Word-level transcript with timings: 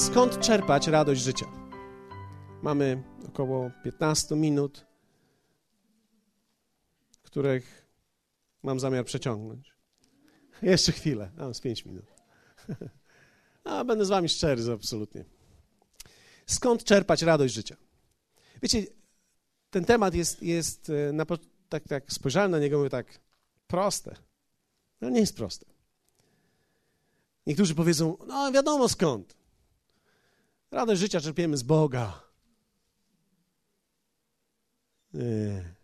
Skąd 0.00 0.40
czerpać 0.40 0.86
radość 0.86 1.22
życia? 1.22 1.46
Mamy 2.62 3.02
około 3.28 3.70
15 3.84 4.36
minut, 4.36 4.86
których 7.22 7.86
mam 8.62 8.80
zamiar 8.80 9.04
przeciągnąć. 9.04 9.74
Jeszcze 10.62 10.92
chwilę, 10.92 11.30
a 11.38 11.54
z 11.54 11.60
5 11.60 11.84
minut. 11.84 12.04
A 13.64 13.84
będę 13.84 14.04
z 14.04 14.08
wami 14.08 14.28
szczery, 14.28 14.62
absolutnie. 14.72 15.24
Skąd 16.46 16.84
czerpać 16.84 17.22
radość 17.22 17.54
życia? 17.54 17.76
Wiecie, 18.62 18.82
ten 19.70 19.84
temat 19.84 20.14
jest, 20.14 20.42
jest 20.42 20.90
e, 20.90 21.12
na, 21.12 21.24
tak, 21.68 21.84
tak 21.88 22.12
spojrzałem 22.12 22.50
na 22.50 22.58
niego, 22.58 22.78
mówię 22.78 22.90
tak, 22.90 23.20
proste. 23.66 24.16
No 25.00 25.10
nie 25.10 25.20
jest 25.20 25.36
proste. 25.36 25.66
Niektórzy 27.46 27.74
powiedzą, 27.74 28.16
no 28.26 28.52
wiadomo 28.52 28.88
skąd. 28.88 29.39
Radość 30.70 31.00
życia 31.00 31.20
czerpiemy 31.20 31.56
z 31.56 31.62
Boga. 31.62 32.22
Nie. 35.12 35.74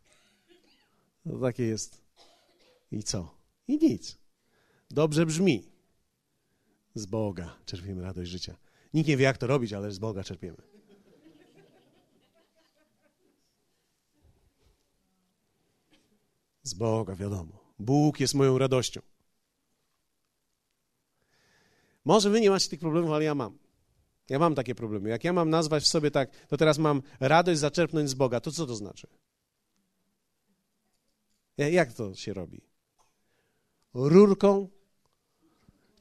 No 1.25 1.39
takie 1.39 1.63
jest. 1.63 2.03
I 2.93 3.03
co? 3.03 3.35
I 3.69 3.79
nic. 3.79 4.19
Dobrze 4.91 5.27
brzmi. 5.27 5.71
Z 6.95 7.07
Boga 7.07 7.57
czerpiemy 7.65 8.03
radość 8.03 8.31
życia. 8.31 8.57
Nikt 8.95 9.09
nie 9.09 9.17
wie, 9.17 9.25
jak 9.25 9.39
to 9.39 9.47
robić, 9.47 9.73
ale 9.73 9.91
z 9.93 9.99
Boga 9.99 10.25
czerpiemy. 10.25 10.63
Z 16.63 16.75
Boga, 16.75 17.15
wiadomo. 17.15 17.75
Bóg 17.79 18.21
jest 18.21 18.35
moją 18.35 18.59
radością. 18.59 19.01
Może 22.05 22.31
wy 22.31 22.41
nie 22.41 22.51
macie 22.51 22.69
tych 22.69 22.81
problemów, 22.81 23.11
ale 23.11 23.25
ja 23.25 23.35
mam. 23.35 23.66
Ja 24.29 24.39
mam 24.39 24.55
takie 24.55 24.75
problemy. 24.75 25.09
Jak 25.09 25.25
ja 25.25 25.33
mam 25.33 25.51
nazwać 25.51 25.85
w 25.85 25.89
sobie 25.89 26.11
tak, 26.11 26.47
to 26.49 26.57
teraz 26.57 26.79
mam 26.79 27.03
radość 27.21 27.61
zaczerpnąć 27.61 28.11
z 28.11 28.15
Boga, 28.15 28.41
to 28.41 28.53
co 28.53 28.67
to 28.67 28.77
znaczy? 28.77 29.07
Jak 31.57 31.93
to 31.93 32.15
się 32.15 32.35
robi? 32.35 32.61
Rurką? 33.95 34.69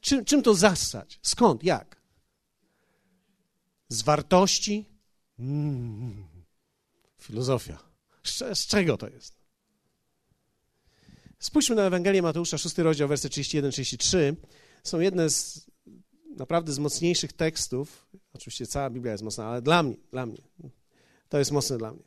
Czym, 0.02 0.26
czym 0.26 0.44
to 0.44 0.54
zassać? 0.54 1.20
Skąd? 1.22 1.64
Jak? 1.64 2.02
Z 3.90 4.02
wartości? 4.02 4.86
Mm, 5.40 6.28
filozofia. 7.22 7.80
Z, 8.24 8.60
z 8.60 8.68
czego 8.68 8.98
to 8.98 9.10
jest? 9.10 9.46
Spójrzmy 11.40 11.76
na 11.76 11.82
Ewangelię 11.82 12.22
Mateusza, 12.22 12.58
6 12.58 12.78
rozdział, 12.78 13.08
wersy 13.08 13.30
31-33. 13.30 14.36
Są 14.84 15.00
jedne 15.00 15.30
z 15.30 15.66
naprawdę 16.36 16.74
z 16.74 16.80
mocniejszych 16.80 17.34
tekstów. 17.34 18.05
Oczywiście 18.36 18.68
cała 18.68 18.90
Biblia 18.90 19.12
jest 19.12 19.24
mocna, 19.24 19.46
ale 19.46 19.62
dla 19.62 19.84
mnie, 19.84 19.96
dla 20.12 20.26
mnie, 20.26 20.38
to 21.30 21.40
jest 21.40 21.52
mocne 21.52 21.78
dla 21.78 21.92
mnie. 21.92 22.04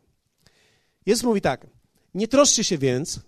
Jezus 1.07 1.25
mówi 1.25 1.41
tak, 1.41 1.67
nie 2.15 2.29
troszcie 2.29 2.65
się 2.65 2.79
więc 2.79 3.21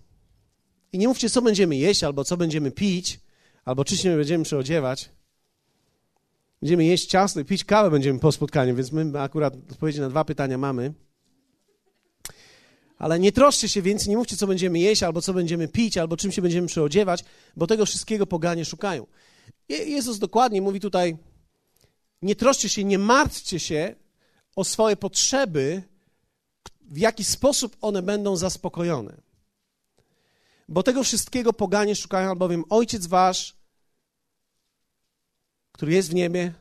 i 0.93 0.97
nie 0.97 1.07
mówcie, 1.07 1.29
co 1.29 1.41
będziemy 1.41 1.75
jeść, 1.75 2.03
albo 2.03 2.23
co 2.23 2.37
będziemy 2.37 2.71
pić, 2.71 3.19
albo 3.65 3.85
czy 3.85 3.97
się 3.97 4.15
będziemy 4.17 4.43
przeodziewać. 4.43 5.09
Będziemy 6.61 6.85
jeść 6.85 7.05
ciasto 7.05 7.39
i 7.39 7.45
pić 7.45 7.63
kawę 7.65 7.91
będziemy 7.91 8.19
po 8.19 8.31
spotkaniu, 8.31 8.75
więc 8.75 8.91
my 8.91 9.19
akurat 9.19 9.53
odpowiedzi 9.71 9.99
na 9.99 10.09
dwa 10.09 10.25
pytania 10.25 10.57
mamy. 10.57 10.93
Ale 12.97 13.19
nie 13.19 13.31
troszcie 13.31 13.69
się 13.69 13.81
więc, 13.81 14.07
nie 14.07 14.17
mówcie, 14.17 14.37
co 14.37 14.47
będziemy 14.47 14.79
jeść, 14.79 15.03
albo 15.03 15.21
co 15.21 15.33
będziemy 15.33 15.67
pić, 15.67 15.97
albo 15.97 16.17
czym 16.17 16.31
się 16.31 16.41
będziemy 16.41 16.67
przeodziewać, 16.67 17.23
bo 17.55 17.67
tego 17.67 17.85
wszystkiego 17.85 18.27
poganie 18.27 18.65
szukają. 18.65 19.07
Jezus 19.69 20.19
dokładnie 20.19 20.61
mówi 20.61 20.79
tutaj: 20.79 21.17
nie 22.21 22.35
troszcie 22.35 22.69
się, 22.69 22.83
nie 22.83 22.99
martwcie 22.99 23.59
się 23.59 23.95
o 24.55 24.63
swoje 24.63 24.97
potrzeby, 24.97 25.83
w 26.81 26.97
jaki 26.97 27.23
sposób 27.23 27.77
one 27.81 28.01
będą 28.01 28.35
zaspokojone. 28.35 29.21
Bo 30.67 30.83
tego 30.83 31.03
wszystkiego 31.03 31.53
poganie 31.53 31.95
szukają, 31.95 32.29
albowiem 32.29 32.63
Ojciec 32.69 33.07
Wasz, 33.07 33.55
który 35.71 35.93
jest 35.93 36.09
w 36.09 36.13
niebie, 36.13 36.53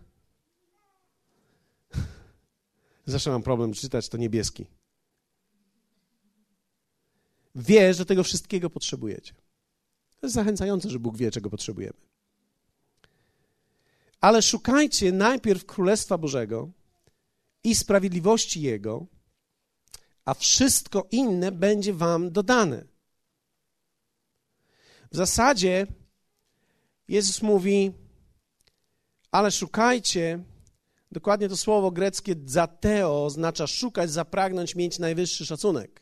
zawsze 3.07 3.31
mam 3.31 3.43
problem 3.43 3.73
czytać 3.73 4.09
to 4.09 4.17
niebieski, 4.17 4.67
wie, 7.55 7.95
że 7.95 8.07
tego 8.07 8.25
wszystkiego 8.25 8.71
potrzebujecie. 8.71 9.35
To 10.21 10.27
jest 10.27 10.35
zachęcające, 10.35 10.91
że 10.91 10.99
Bóg 10.99 11.17
wie, 11.17 11.31
czego 11.31 11.51
potrzebujemy. 11.51 12.10
Ale 14.21 14.43
szukajcie 14.43 15.13
najpierw 15.13 15.67
Królestwa 15.67 16.19
Bożego 16.19 16.71
i 17.65 17.75
sprawiedliwości 17.75 18.63
Jego, 18.63 19.07
a 20.25 20.35
wszystko 20.35 21.07
inne 21.11 21.53
będzie 21.53 21.95
Wam 21.95 22.33
dodane. 22.33 22.85
W 25.13 25.17
zasadzie 25.17 25.87
Jezus 27.09 27.43
mówi, 27.43 27.93
ale 29.31 29.51
szukajcie, 29.51 30.45
dokładnie 31.13 31.49
to 31.49 31.57
słowo 31.57 31.91
greckie 31.91 32.35
zateo 32.45 33.25
oznacza 33.25 33.67
szukać, 33.67 34.11
zapragnąć, 34.11 34.75
mieć 34.75 34.99
najwyższy 34.99 35.47
szacunek. 35.47 36.01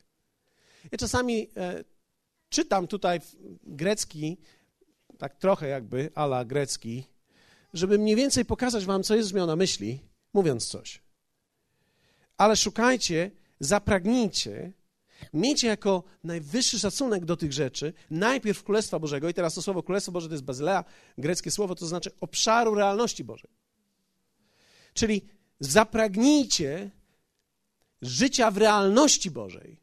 Ja 0.92 0.98
czasami 0.98 1.50
e, 1.56 1.84
czytam 2.48 2.86
tutaj 2.86 3.20
grecki, 3.62 4.38
tak 5.18 5.36
trochę 5.36 5.68
jakby, 5.68 6.10
ala 6.14 6.44
grecki, 6.44 7.04
żeby 7.74 7.98
mniej 7.98 8.16
więcej 8.16 8.44
pokazać 8.44 8.84
wam, 8.84 9.02
co 9.02 9.16
Jezus 9.16 9.32
miał 9.32 9.46
na 9.46 9.56
myśli, 9.56 10.00
mówiąc 10.32 10.66
coś. 10.66 11.02
Ale 12.36 12.56
szukajcie, 12.56 13.30
zapragnijcie, 13.60 14.72
miejcie 15.32 15.66
jako 15.66 16.02
najwyższy 16.24 16.78
szacunek 16.78 17.24
do 17.24 17.36
tych 17.36 17.52
rzeczy, 17.52 17.92
najpierw 18.10 18.64
Królestwa 18.64 18.98
Bożego, 18.98 19.28
i 19.28 19.34
teraz 19.34 19.54
to 19.54 19.62
słowo 19.62 19.82
Królestwo 19.82 20.12
Boże 20.12 20.28
to 20.28 20.34
jest 20.34 20.44
bazylea, 20.44 20.84
greckie 21.18 21.50
słowo, 21.50 21.74
to 21.74 21.86
znaczy 21.86 22.10
obszaru 22.20 22.74
realności 22.74 23.24
Bożej. 23.24 23.50
Czyli 24.94 25.22
zapragnijcie 25.60 26.90
życia 28.02 28.50
w 28.50 28.56
realności 28.56 29.30
Bożej 29.30 29.80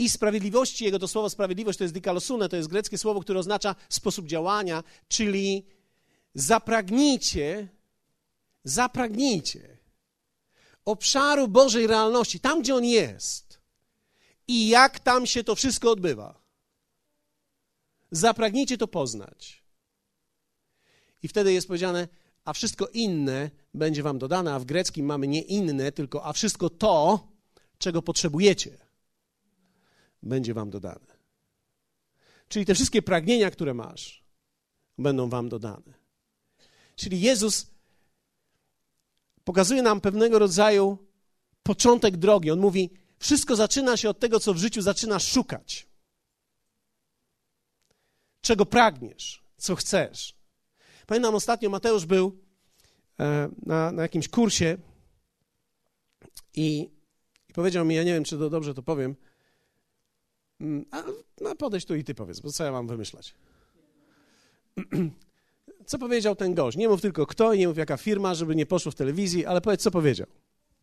i 0.00 0.08
sprawiedliwości 0.08 0.84
Jego, 0.84 0.98
to 0.98 1.08
słowo 1.08 1.30
sprawiedliwość 1.30 1.78
to 1.78 1.84
jest 1.84 1.94
dikalosune, 1.94 2.48
to 2.48 2.56
jest 2.56 2.68
greckie 2.68 2.98
słowo, 2.98 3.20
które 3.20 3.38
oznacza 3.38 3.74
sposób 3.88 4.26
działania, 4.26 4.84
czyli 5.08 5.66
zapragnijcie, 6.34 7.68
zapragnijcie 8.64 9.78
obszaru 10.84 11.48
Bożej 11.48 11.86
realności, 11.86 12.40
tam 12.40 12.62
gdzie 12.62 12.74
On 12.74 12.84
jest 12.84 13.60
i 14.48 14.68
jak 14.68 15.00
tam 15.00 15.26
się 15.26 15.44
to 15.44 15.54
wszystko 15.54 15.90
odbywa. 15.90 16.40
Zapragnijcie 18.10 18.78
to 18.78 18.88
poznać. 18.88 19.64
I 21.22 21.28
wtedy 21.28 21.52
jest 21.52 21.66
powiedziane, 21.66 22.08
a 22.44 22.52
wszystko 22.52 22.86
inne 22.86 23.50
będzie 23.74 24.02
wam 24.02 24.18
dodane, 24.18 24.54
a 24.54 24.58
w 24.58 24.64
greckim 24.64 25.06
mamy 25.06 25.28
nie 25.28 25.42
inne, 25.42 25.92
tylko 25.92 26.24
a 26.24 26.32
wszystko 26.32 26.70
to, 26.70 27.28
czego 27.78 28.02
potrzebujecie 28.02 28.89
będzie 30.22 30.54
wam 30.54 30.70
dodane. 30.70 31.20
Czyli 32.48 32.66
te 32.66 32.74
wszystkie 32.74 33.02
pragnienia, 33.02 33.50
które 33.50 33.74
masz, 33.74 34.24
będą 34.98 35.28
wam 35.28 35.48
dodane. 35.48 35.94
Czyli 36.96 37.20
Jezus 37.20 37.66
pokazuje 39.44 39.82
nam 39.82 40.00
pewnego 40.00 40.38
rodzaju 40.38 40.98
początek 41.62 42.16
drogi. 42.16 42.50
On 42.50 42.60
mówi: 42.60 42.90
Wszystko 43.18 43.56
zaczyna 43.56 43.96
się 43.96 44.10
od 44.10 44.18
tego, 44.18 44.40
co 44.40 44.54
w 44.54 44.58
życiu 44.58 44.82
zaczynasz 44.82 45.28
szukać. 45.28 45.88
Czego 48.40 48.66
pragniesz, 48.66 49.44
co 49.56 49.76
chcesz. 49.76 50.34
Pamiętam 51.06 51.34
ostatnio 51.34 51.70
Mateusz 51.70 52.06
był 52.06 52.38
e, 53.20 53.50
na, 53.66 53.92
na 53.92 54.02
jakimś 54.02 54.28
kursie 54.28 54.78
i, 56.54 56.90
i 57.48 57.52
powiedział 57.52 57.84
mi, 57.84 57.94
ja 57.94 58.02
nie 58.02 58.12
wiem, 58.12 58.24
czy 58.24 58.38
to 58.38 58.50
dobrze 58.50 58.74
to 58.74 58.82
powiem, 58.82 59.16
a, 60.90 61.02
no 61.40 61.54
podejdź 61.54 61.84
tu 61.84 61.94
i 61.94 62.04
ty 62.04 62.14
powiedz, 62.14 62.40
bo 62.40 62.52
co 62.52 62.64
ja 62.64 62.72
mam 62.72 62.86
wymyślać? 62.86 63.34
Co 65.86 65.98
powiedział 65.98 66.36
ten 66.36 66.54
gość? 66.54 66.76
Nie 66.76 66.88
mów 66.88 67.00
tylko 67.00 67.26
kto 67.26 67.52
i 67.52 67.58
nie 67.58 67.68
mów 67.68 67.76
jaka 67.76 67.96
firma, 67.96 68.34
żeby 68.34 68.56
nie 68.56 68.66
poszło 68.66 68.92
w 68.92 68.94
telewizji, 68.94 69.46
ale 69.46 69.60
powiedz, 69.60 69.82
co 69.82 69.90
powiedział. 69.90 70.26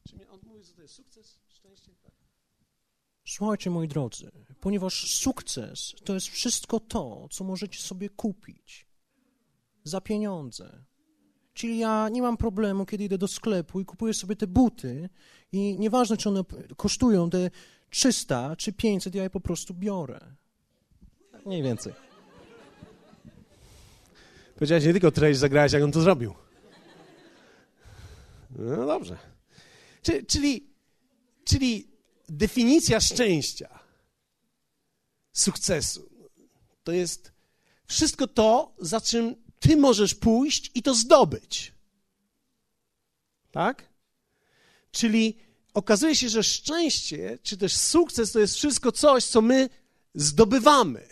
Czy 0.10 0.16
on 0.30 0.40
mówi, 0.44 0.64
że 0.64 0.74
to 0.74 0.82
jest 0.82 0.94
sukces, 0.94 1.40
szczęście? 1.48 1.92
Tak. 2.04 2.12
Słuchajcie, 3.26 3.70
moi 3.70 3.88
drodzy, 3.88 4.32
ponieważ 4.60 5.12
sukces 5.12 5.94
to 6.04 6.14
jest 6.14 6.28
wszystko 6.28 6.80
to, 6.80 7.28
co 7.32 7.44
możecie 7.44 7.80
sobie 7.82 8.10
kupić 8.10 8.88
za 9.84 10.02
pieniądze. 10.02 10.84
Czyli 11.54 11.78
ja 11.78 12.10
nie 12.10 12.22
mam 12.22 12.38
problemu, 12.38 12.86
kiedy 12.86 13.04
idę 13.04 13.18
do 13.18 13.28
sklepu 13.28 13.80
i 13.80 13.86
kupuję 13.86 14.14
sobie 14.14 14.36
te 14.36 14.48
buty 14.48 15.10
i 15.52 15.80
nieważne, 15.80 16.18
czy 16.18 16.30
one 16.30 16.44
kosztują 16.78 17.30
te 17.30 17.50
300 17.89 18.56
czy 18.56 18.74
500, 18.74 19.16
ja 19.16 19.24
je 19.24 19.30
po 19.30 19.39
prostu 19.39 19.74
biorę. 19.74 20.19
Mniej 21.45 21.63
więcej. 21.63 21.94
Powiedziałeś 24.56 24.86
nie 24.86 24.92
tylko 24.92 25.12
treść, 25.12 25.39
zagrałeś, 25.39 25.74
jak 25.74 25.84
on 25.84 25.92
to 25.92 26.01
zrobił. 26.01 26.34
No 28.50 28.86
dobrze. 28.86 29.18
Czyli, 30.28 30.69
czyli 31.45 31.88
definicja 32.30 33.00
szczęścia, 33.00 33.80
sukcesu, 35.33 36.10
to 36.83 36.92
jest 36.92 37.31
wszystko 37.86 38.28
to, 38.28 38.75
za 38.80 39.01
czym 39.01 39.36
ty 39.60 39.78
możesz 39.78 40.16
pójść 40.16 40.72
i 40.75 40.81
to 40.83 40.94
zdobyć. 40.94 41.74
Tak? 43.51 43.90
Czyli 44.92 45.38
okazuje 45.78 46.16
się, 46.16 46.30
że 46.30 46.44
szczęście, 46.44 47.40
czy 47.44 47.58
też 47.58 47.78
sukces 47.78 48.32
to 48.32 48.40
jest 48.40 48.56
wszystko 48.56 48.92
coś, 48.92 49.26
co 49.26 49.42
my 49.42 49.70
zdobywamy, 50.14 51.08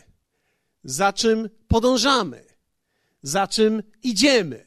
za 0.84 1.14
czym 1.14 1.50
podążamy, 1.68 2.46
za 3.22 3.48
czym 3.48 3.84
idziemy. 4.04 4.66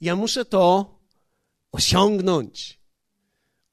Ja 0.00 0.16
muszę 0.16 0.44
to 0.44 0.94
osiągnąć. 1.72 2.80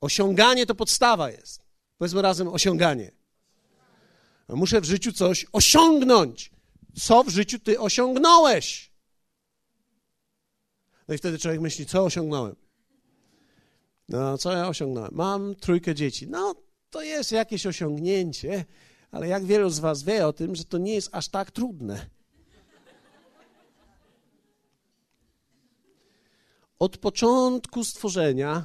Osiąganie 0.01 0.65
to 0.65 0.75
podstawa 0.75 1.31
jest. 1.31 1.61
Powiedzmy 1.97 2.21
razem 2.21 2.47
osiąganie. 2.47 3.11
Muszę 4.49 4.81
w 4.81 4.85
życiu 4.85 5.11
coś 5.11 5.45
osiągnąć. 5.51 6.51
Co 6.99 7.23
w 7.23 7.29
życiu 7.29 7.59
ty 7.59 7.79
osiągnąłeś? 7.79 8.91
No 11.07 11.15
i 11.15 11.17
wtedy 11.17 11.39
człowiek 11.39 11.61
myśli, 11.61 11.85
co 11.85 12.03
osiągnąłem? 12.03 12.66
No, 14.09 14.37
co 14.37 14.51
ja 14.51 14.67
osiągnąłem? 14.67 15.11
Mam 15.13 15.55
trójkę 15.55 15.95
dzieci. 15.95 16.27
No, 16.27 16.55
to 16.89 17.01
jest 17.01 17.31
jakieś 17.31 17.65
osiągnięcie, 17.65 18.65
ale 19.11 19.27
jak 19.27 19.45
wielu 19.45 19.69
z 19.69 19.79
Was 19.79 20.03
wie 20.03 20.27
o 20.27 20.33
tym, 20.33 20.55
że 20.55 20.65
to 20.65 20.77
nie 20.77 20.93
jest 20.93 21.09
aż 21.11 21.29
tak 21.29 21.51
trudne. 21.51 22.05
Od 26.79 26.97
początku 26.97 27.83
stworzenia, 27.83 28.63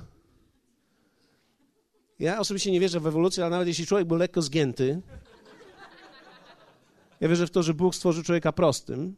ja 2.19 2.39
osobiście 2.39 2.73
nie 2.73 2.81
wierzę 2.81 3.01
w 3.01 3.07
ewolucję, 3.07 3.45
ale 3.45 3.51
nawet 3.51 3.69
jeśli 3.69 3.87
człowiek 3.87 4.09
był 4.09 4.17
lekko 4.17 4.43
zgięty, 4.43 5.01
ja 7.21 7.29
wierzę 7.29 7.47
w 7.47 7.51
to, 7.51 7.63
że 7.63 7.75
Bóg 7.75 7.95
stworzył 7.95 8.23
człowieka 8.23 8.53
prostym, 8.53 9.17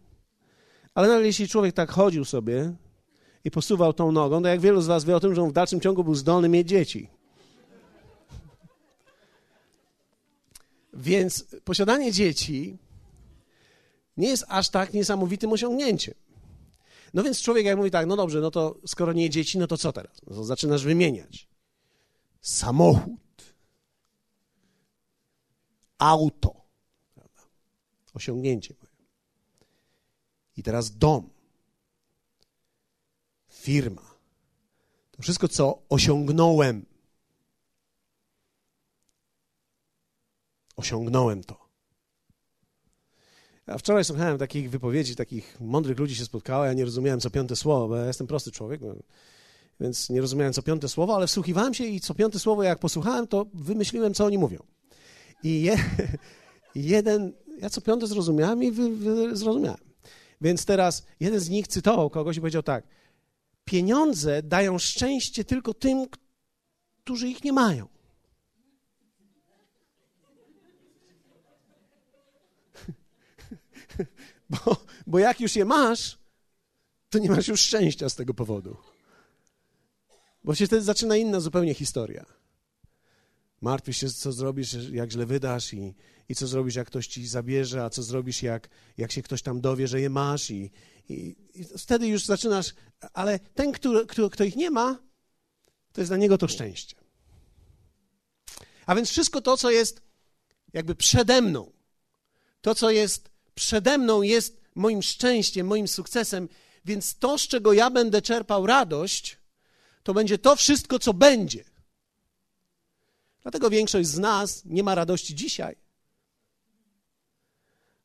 ale 0.94 1.08
nawet 1.08 1.24
jeśli 1.26 1.48
człowiek 1.48 1.74
tak 1.74 1.90
chodził 1.90 2.24
sobie, 2.24 2.74
i 3.44 3.50
posuwał 3.50 3.92
tą 3.92 4.12
nogą, 4.12 4.42
to 4.42 4.48
jak 4.48 4.60
wielu 4.60 4.80
z 4.80 4.86
was 4.86 5.04
wie 5.04 5.16
o 5.16 5.20
tym, 5.20 5.34
że 5.34 5.42
on 5.42 5.50
w 5.50 5.52
dalszym 5.52 5.80
ciągu 5.80 6.04
był 6.04 6.14
zdolny 6.14 6.48
mieć 6.48 6.68
dzieci. 6.68 7.08
Więc 10.92 11.46
posiadanie 11.64 12.12
dzieci 12.12 12.78
nie 14.16 14.28
jest 14.28 14.44
aż 14.48 14.70
tak 14.70 14.92
niesamowitym 14.92 15.52
osiągnięciem. 15.52 16.14
No 17.14 17.22
więc 17.22 17.42
człowiek 17.42 17.66
jak 17.66 17.76
mówi 17.76 17.90
tak, 17.90 18.06
no 18.06 18.16
dobrze, 18.16 18.40
no 18.40 18.50
to 18.50 18.76
skoro 18.86 19.12
nie 19.12 19.30
dzieci, 19.30 19.58
no 19.58 19.66
to 19.66 19.76
co 19.76 19.92
teraz? 19.92 20.16
No 20.26 20.34
to 20.34 20.44
zaczynasz 20.44 20.84
wymieniać. 20.84 21.48
Samochód. 22.40 23.54
Auto. 25.98 26.54
Osiągnięcie. 28.14 28.74
I 30.56 30.62
teraz 30.62 30.98
dom 30.98 31.33
firma. 33.64 34.02
To 35.10 35.22
wszystko, 35.22 35.48
co 35.48 35.82
osiągnąłem. 35.88 36.86
Osiągnąłem 40.76 41.44
to. 41.44 41.64
Ja 43.66 43.78
wczoraj 43.78 44.04
słuchałem 44.04 44.38
takich 44.38 44.70
wypowiedzi, 44.70 45.16
takich 45.16 45.60
mądrych 45.60 45.98
ludzi 45.98 46.16
się 46.16 46.24
spotkało, 46.24 46.64
ja 46.64 46.72
nie 46.72 46.84
rozumiałem 46.84 47.20
co 47.20 47.30
piąte 47.30 47.56
słowo, 47.56 47.88
bo 47.88 47.96
ja 47.96 48.06
jestem 48.06 48.26
prosty 48.26 48.50
człowiek, 48.50 48.80
więc 49.80 50.10
nie 50.10 50.20
rozumiałem 50.20 50.52
co 50.52 50.62
piąte 50.62 50.88
słowo, 50.88 51.16
ale 51.16 51.26
wsłuchiwałem 51.26 51.74
się 51.74 51.84
i 51.84 52.00
co 52.00 52.14
piąte 52.14 52.38
słowo, 52.38 52.62
jak 52.62 52.78
posłuchałem, 52.78 53.26
to 53.26 53.46
wymyśliłem, 53.54 54.14
co 54.14 54.24
oni 54.24 54.38
mówią. 54.38 54.58
I 55.42 55.62
je, 55.62 55.76
jeden, 56.74 57.32
ja 57.60 57.70
co 57.70 57.80
piąte 57.80 58.06
zrozumiałem 58.06 58.62
i 58.62 58.72
wy, 58.72 58.96
wy, 58.96 59.36
zrozumiałem. 59.36 59.80
Więc 60.40 60.64
teraz 60.64 61.06
jeden 61.20 61.40
z 61.40 61.48
nich 61.48 61.68
cytował 61.68 62.10
kogoś 62.10 62.36
i 62.36 62.40
powiedział 62.40 62.62
tak, 62.62 62.84
pieniądze 63.74 64.42
dają 64.42 64.78
szczęście 64.78 65.44
tylko 65.44 65.74
tym, 65.74 66.06
którzy 66.98 67.28
ich 67.28 67.44
nie 67.44 67.52
mają. 67.52 67.88
Bo, 74.50 74.76
bo 75.06 75.18
jak 75.18 75.40
już 75.40 75.56
je 75.56 75.64
masz, 75.64 76.18
to 77.10 77.18
nie 77.18 77.30
masz 77.30 77.48
już 77.48 77.60
szczęścia 77.60 78.08
z 78.08 78.14
tego 78.14 78.34
powodu. 78.34 78.76
Bo 80.44 80.54
się 80.54 80.66
wtedy 80.66 80.82
zaczyna 80.82 81.16
inna 81.16 81.40
zupełnie 81.40 81.74
historia. 81.74 82.26
Martwisz 83.64 83.96
się, 83.96 84.10
co 84.10 84.32
zrobisz, 84.32 84.76
jak 84.92 85.10
źle 85.10 85.26
wydasz 85.26 85.74
i, 85.74 85.94
i 86.28 86.34
co 86.34 86.46
zrobisz, 86.46 86.74
jak 86.74 86.86
ktoś 86.86 87.06
ci 87.06 87.26
zabierze, 87.26 87.84
a 87.84 87.90
co 87.90 88.02
zrobisz, 88.02 88.42
jak, 88.42 88.68
jak 88.96 89.12
się 89.12 89.22
ktoś 89.22 89.42
tam 89.42 89.60
dowie, 89.60 89.88
że 89.88 90.00
je 90.00 90.10
masz 90.10 90.50
i, 90.50 90.70
i, 91.08 91.36
i 91.54 91.64
wtedy 91.78 92.06
już 92.06 92.24
zaczynasz, 92.24 92.74
ale 93.12 93.38
ten, 93.38 93.72
kto, 93.72 94.06
kto, 94.06 94.30
kto 94.30 94.44
ich 94.44 94.56
nie 94.56 94.70
ma, 94.70 94.98
to 95.92 96.00
jest 96.00 96.10
dla 96.10 96.16
niego 96.16 96.38
to 96.38 96.48
szczęście. 96.48 96.96
A 98.86 98.94
więc 98.94 99.10
wszystko 99.10 99.40
to, 99.40 99.56
co 99.56 99.70
jest 99.70 100.02
jakby 100.72 100.94
przede 100.94 101.42
mną, 101.42 101.72
to, 102.60 102.74
co 102.74 102.90
jest 102.90 103.30
przede 103.54 103.98
mną, 103.98 104.22
jest 104.22 104.60
moim 104.74 105.02
szczęściem, 105.02 105.66
moim 105.66 105.88
sukcesem, 105.88 106.48
więc 106.84 107.18
to, 107.18 107.38
z 107.38 107.42
czego 107.42 107.72
ja 107.72 107.90
będę 107.90 108.22
czerpał 108.22 108.66
radość, 108.66 109.38
to 110.02 110.14
będzie 110.14 110.38
to 110.38 110.56
wszystko, 110.56 110.98
co 110.98 111.14
będzie. 111.14 111.73
Dlatego 113.44 113.70
większość 113.70 114.08
z 114.08 114.18
nas 114.18 114.62
nie 114.64 114.82
ma 114.82 114.94
radości 114.94 115.34
dzisiaj, 115.34 115.76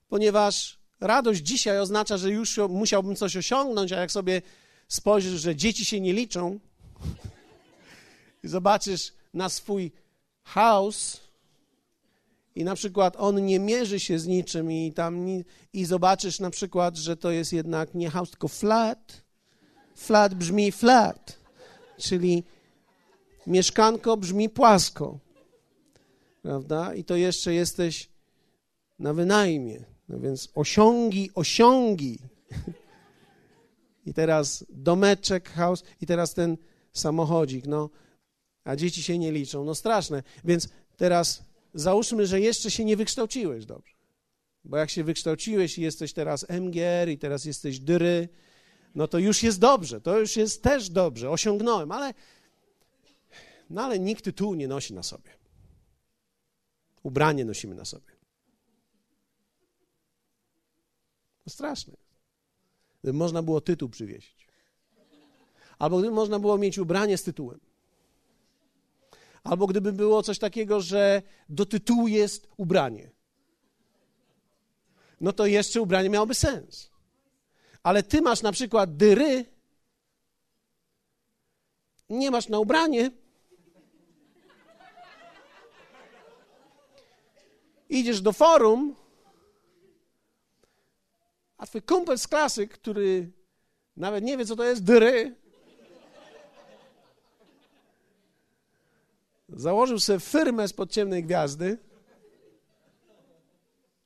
ponieważ 0.09 0.79
radość 0.99 1.41
dzisiaj 1.41 1.79
oznacza, 1.79 2.17
że 2.17 2.29
już 2.29 2.59
musiałbym 2.69 3.15
coś 3.15 3.37
osiągnąć, 3.37 3.91
a 3.91 3.99
jak 3.99 4.11
sobie 4.11 4.41
spojrzysz, 4.87 5.41
że 5.41 5.55
dzieci 5.55 5.85
się 5.85 5.99
nie 5.99 6.13
liczą 6.13 6.59
i 8.43 8.47
zobaczysz 8.47 9.13
na 9.33 9.49
swój 9.49 9.91
house 10.43 11.19
i 12.55 12.63
na 12.63 12.75
przykład 12.75 13.15
on 13.17 13.45
nie 13.45 13.59
mierzy 13.59 13.99
się 13.99 14.19
z 14.19 14.27
niczym 14.27 14.71
i 14.71 14.93
tam 14.93 15.25
ni 15.25 15.43
i 15.73 15.85
zobaczysz 15.85 16.39
na 16.39 16.49
przykład, 16.49 16.97
że 16.97 17.17
to 17.17 17.31
jest 17.31 17.53
jednak 17.53 17.93
nie 17.93 18.09
house, 18.09 18.29
tylko 18.29 18.47
flat. 18.47 19.21
Flat 19.95 20.33
brzmi 20.33 20.71
flat, 20.71 21.37
czyli 21.97 22.43
mieszkanko 23.47 24.17
brzmi 24.17 24.49
płasko. 24.49 25.19
Prawda? 26.41 26.95
I 26.95 27.03
to 27.03 27.15
jeszcze 27.15 27.53
jesteś 27.53 28.09
na 28.99 29.13
wynajmie. 29.13 29.85
No 30.09 30.19
więc 30.19 30.49
osiągi, 30.55 31.29
osiągi. 31.35 32.19
I 34.05 34.13
teraz 34.13 34.65
domeczek, 34.69 35.49
house, 35.49 35.83
i 36.01 36.05
teraz 36.05 36.33
ten 36.33 36.57
samochodzik, 36.93 37.67
no. 37.67 37.89
A 38.63 38.75
dzieci 38.75 39.03
się 39.03 39.17
nie 39.17 39.31
liczą, 39.31 39.65
no 39.65 39.75
straszne. 39.75 40.23
Więc 40.45 40.69
teraz 40.97 41.43
załóżmy, 41.73 42.27
że 42.27 42.41
jeszcze 42.41 42.71
się 42.71 42.85
nie 42.85 42.97
wykształciłeś 42.97 43.65
dobrze. 43.65 43.93
Bo 44.63 44.77
jak 44.77 44.89
się 44.89 45.03
wykształciłeś 45.03 45.77
i 45.77 45.81
jesteś 45.81 46.13
teraz 46.13 46.45
MGR 46.49 47.09
i 47.09 47.17
teraz 47.17 47.45
jesteś 47.45 47.79
dry, 47.79 48.29
no 48.95 49.07
to 49.07 49.19
już 49.19 49.43
jest 49.43 49.59
dobrze, 49.59 50.01
to 50.01 50.19
już 50.19 50.35
jest 50.35 50.63
też 50.63 50.89
dobrze, 50.89 51.29
osiągnąłem, 51.29 51.91
ale, 51.91 52.13
no 53.69 53.81
ale 53.81 53.99
nikt 53.99 54.23
tytułu 54.23 54.55
nie 54.55 54.67
nosi 54.67 54.93
na 54.93 55.03
sobie. 55.03 55.38
Ubranie 57.09 57.45
nosimy 57.45 57.75
na 57.75 57.85
sobie. 57.85 58.13
To 61.43 61.49
straszne. 61.49 61.97
Gdyby 63.01 63.17
można 63.17 63.43
było 63.43 63.61
tytuł 63.61 63.89
przywiesić. 63.89 64.47
Albo 65.79 65.97
gdyby 65.99 66.15
można 66.15 66.39
było 66.39 66.57
mieć 66.57 66.77
ubranie 66.77 67.17
z 67.17 67.23
tytułem. 67.23 67.59
Albo 69.43 69.67
gdyby 69.67 69.93
było 69.93 70.23
coś 70.23 70.39
takiego, 70.39 70.81
że 70.81 71.21
do 71.49 71.65
tytułu 71.65 72.07
jest 72.07 72.47
ubranie. 72.57 73.11
No 75.21 75.33
to 75.33 75.45
jeszcze 75.45 75.81
ubranie 75.81 76.09
miałoby 76.09 76.35
sens. 76.35 76.89
Ale 77.83 78.03
ty 78.03 78.21
masz 78.21 78.41
na 78.41 78.51
przykład 78.51 78.97
dyry, 78.97 79.45
nie 82.09 82.31
masz 82.31 82.49
na 82.49 82.59
ubranie, 82.59 83.11
idziesz 87.89 88.21
do 88.21 88.33
forum, 88.33 88.95
a 91.57 91.65
twój 91.65 91.81
kumpel 91.81 92.17
z 92.17 92.27
klasy, 92.27 92.67
który 92.67 93.31
nawet 93.97 94.23
nie 94.23 94.37
wie, 94.37 94.45
co 94.45 94.55
to 94.55 94.63
jest 94.63 94.83
dry, 94.83 95.35
założył 99.49 99.99
sobie 99.99 100.19
firmę 100.19 100.67
spod 100.67 100.91
ciemnej 100.91 101.23
gwiazdy, 101.23 101.77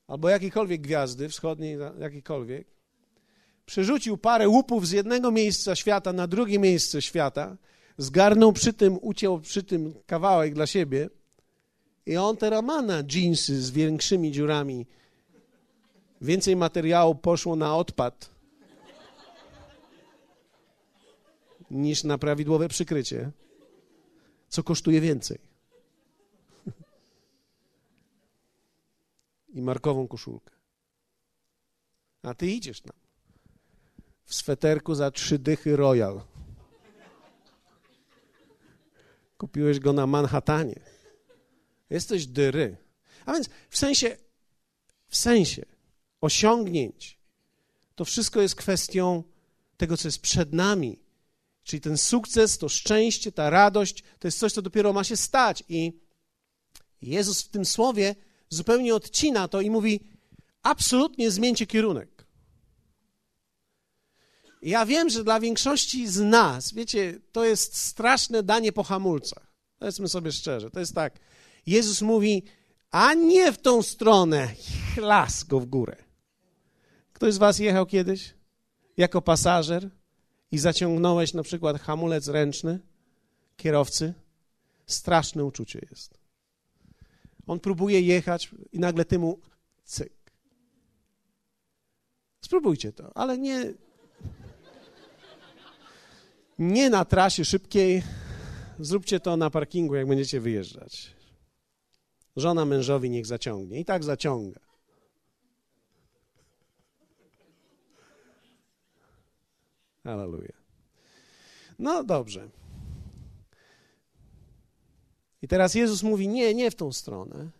albo 0.06 0.28
jakiejkolwiek 0.28 0.80
gwiazdy, 0.80 1.28
wschodniej, 1.28 1.78
jakiejkolwiek, 1.98 2.66
przerzucił 3.66 4.18
parę 4.18 4.48
łupów 4.48 4.86
z 4.86 4.90
jednego 4.90 5.30
miejsca 5.30 5.76
świata 5.76 6.12
na 6.12 6.26
drugie 6.26 6.58
miejsce 6.58 7.02
świata, 7.02 7.56
zgarnął 7.98 8.52
przy 8.52 8.72
tym, 8.72 8.98
uciął 9.02 9.40
przy 9.40 9.62
tym 9.62 9.94
kawałek 10.06 10.54
dla 10.54 10.66
siebie 10.66 11.10
i 12.06 12.16
on 12.16 12.36
teraz 12.36 12.64
ma 12.64 12.82
na 12.82 13.02
dżinsy 13.02 13.62
z 13.62 13.70
większymi 13.70 14.32
dziurami. 14.32 14.86
Więcej 16.20 16.56
materiału 16.56 17.14
poszło 17.14 17.56
na 17.56 17.76
odpad 17.76 18.30
niż 21.70 22.04
na 22.04 22.18
prawidłowe 22.18 22.68
przykrycie, 22.68 23.30
co 24.48 24.62
kosztuje 24.62 25.00
więcej. 25.00 25.38
I 29.48 29.62
markową 29.62 30.08
koszulkę. 30.08 30.54
A 32.22 32.34
ty 32.34 32.46
idziesz 32.46 32.80
tam 32.80 32.96
w 34.24 34.34
sweterku 34.34 34.94
za 34.94 35.10
trzy 35.10 35.38
dychy 35.38 35.76
Royal. 35.76 36.20
Kupiłeś 39.38 39.80
go 39.80 39.92
na 39.92 40.06
Manhattanie. 40.06 40.93
Jesteś 41.90 42.26
dyry. 42.26 42.76
A 43.26 43.32
więc 43.32 43.48
w 43.70 43.78
sensie, 43.78 44.16
w 45.08 45.16
sensie 45.16 45.64
osiągnięć, 46.20 47.18
to 47.94 48.04
wszystko 48.04 48.40
jest 48.40 48.54
kwestią 48.54 49.22
tego, 49.76 49.96
co 49.96 50.08
jest 50.08 50.20
przed 50.20 50.52
nami. 50.52 50.98
Czyli 51.64 51.80
ten 51.80 51.98
sukces, 51.98 52.58
to 52.58 52.68
szczęście, 52.68 53.32
ta 53.32 53.50
radość, 53.50 54.02
to 54.18 54.28
jest 54.28 54.38
coś, 54.38 54.52
co 54.52 54.62
dopiero 54.62 54.92
ma 54.92 55.04
się 55.04 55.16
stać. 55.16 55.64
I 55.68 55.92
Jezus 57.02 57.42
w 57.42 57.48
tym 57.48 57.64
słowie 57.64 58.14
zupełnie 58.48 58.94
odcina 58.94 59.48
to 59.48 59.60
i 59.60 59.70
mówi: 59.70 60.00
absolutnie 60.62 61.30
zmieńcie 61.30 61.66
kierunek. 61.66 62.26
Ja 64.62 64.86
wiem, 64.86 65.10
że 65.10 65.24
dla 65.24 65.40
większości 65.40 66.08
z 66.08 66.20
nas, 66.20 66.74
wiecie, 66.74 67.20
to 67.32 67.44
jest 67.44 67.76
straszne 67.76 68.42
danie 68.42 68.72
po 68.72 68.82
hamulcach. 68.82 69.52
Powiedzmy 69.78 70.08
sobie 70.08 70.32
szczerze, 70.32 70.70
to 70.70 70.80
jest 70.80 70.94
tak. 70.94 71.20
Jezus 71.66 72.02
mówi, 72.02 72.42
a 72.90 73.14
nie 73.14 73.52
w 73.52 73.58
tą 73.58 73.82
stronę, 73.82 74.48
chlas 74.94 75.44
go 75.44 75.60
w 75.60 75.66
górę. 75.66 75.96
Ktoś 77.12 77.34
z 77.34 77.38
was 77.38 77.58
jechał 77.58 77.86
kiedyś 77.86 78.34
jako 78.96 79.22
pasażer 79.22 79.90
i 80.50 80.58
zaciągnąłeś 80.58 81.34
na 81.34 81.42
przykład 81.42 81.80
hamulec 81.80 82.28
ręczny 82.28 82.80
kierowcy? 83.56 84.14
Straszne 84.86 85.44
uczucie 85.44 85.86
jest. 85.90 86.18
On 87.46 87.60
próbuje 87.60 88.00
jechać 88.00 88.50
i 88.72 88.78
nagle 88.78 89.04
ty 89.04 89.18
mu 89.18 89.40
cyk. 89.84 90.12
Spróbujcie 92.40 92.92
to, 92.92 93.16
ale 93.16 93.38
nie, 93.38 93.74
nie 96.58 96.90
na 96.90 97.04
trasie 97.04 97.44
szybkiej. 97.44 98.02
Zróbcie 98.78 99.20
to 99.20 99.36
na 99.36 99.50
parkingu, 99.50 99.94
jak 99.94 100.06
będziecie 100.06 100.40
wyjeżdżać. 100.40 101.14
Żona 102.36 102.64
mężowi 102.64 103.10
niech 103.10 103.26
zaciągnie. 103.26 103.80
I 103.80 103.84
tak 103.84 104.04
zaciąga. 104.04 104.60
Aleluja. 110.04 110.52
No 111.78 112.04
dobrze. 112.04 112.48
I 115.42 115.48
teraz 115.48 115.74
Jezus 115.74 116.02
mówi: 116.02 116.28
Nie, 116.28 116.54
nie 116.54 116.70
w 116.70 116.74
tą 116.74 116.92
stronę. 116.92 117.50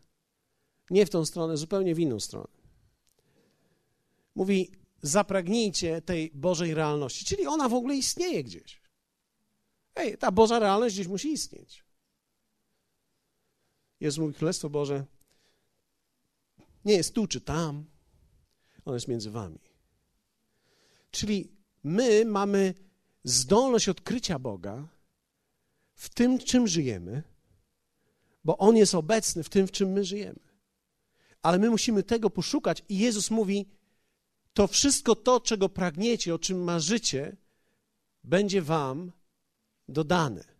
Nie 0.90 1.06
w 1.06 1.10
tą 1.10 1.24
stronę, 1.24 1.56
zupełnie 1.56 1.94
w 1.94 1.98
inną 1.98 2.20
stronę. 2.20 2.48
Mówi: 4.34 4.70
Zapragnijcie 5.02 6.02
tej 6.02 6.30
Bożej 6.34 6.74
realności, 6.74 7.24
czyli 7.24 7.46
ona 7.46 7.68
w 7.68 7.74
ogóle 7.74 7.94
istnieje 7.94 8.44
gdzieś. 8.44 8.82
Ej, 9.94 10.18
ta 10.18 10.32
Boża 10.32 10.58
realność 10.58 10.94
gdzieś 10.94 11.08
musi 11.08 11.32
istnieć. 11.32 11.83
Jezus 14.00 14.18
mówi: 14.18 14.34
Królestwo 14.34 14.70
Boże 14.70 15.04
nie 16.84 16.94
jest 16.94 17.14
tu 17.14 17.26
czy 17.26 17.40
tam, 17.40 17.84
ono 18.84 18.94
jest 18.94 19.08
między 19.08 19.30
wami. 19.30 19.58
Czyli 21.10 21.52
my 21.84 22.24
mamy 22.24 22.74
zdolność 23.24 23.88
odkrycia 23.88 24.38
Boga 24.38 24.88
w 25.94 26.08
tym, 26.08 26.38
czym 26.38 26.66
żyjemy, 26.66 27.22
bo 28.44 28.58
On 28.58 28.76
jest 28.76 28.94
obecny 28.94 29.42
w 29.42 29.48
tym, 29.48 29.66
w 29.66 29.70
czym 29.70 29.92
my 29.92 30.04
żyjemy. 30.04 30.40
Ale 31.42 31.58
my 31.58 31.70
musimy 31.70 32.02
tego 32.02 32.30
poszukać 32.30 32.82
i 32.88 32.98
Jezus 32.98 33.30
mówi, 33.30 33.66
to 34.52 34.66
wszystko 34.66 35.16
to, 35.16 35.40
czego 35.40 35.68
pragniecie, 35.68 36.34
o 36.34 36.38
czym 36.38 36.64
marzycie, 36.64 37.36
będzie 38.24 38.62
wam 38.62 39.12
dodane. 39.88 40.53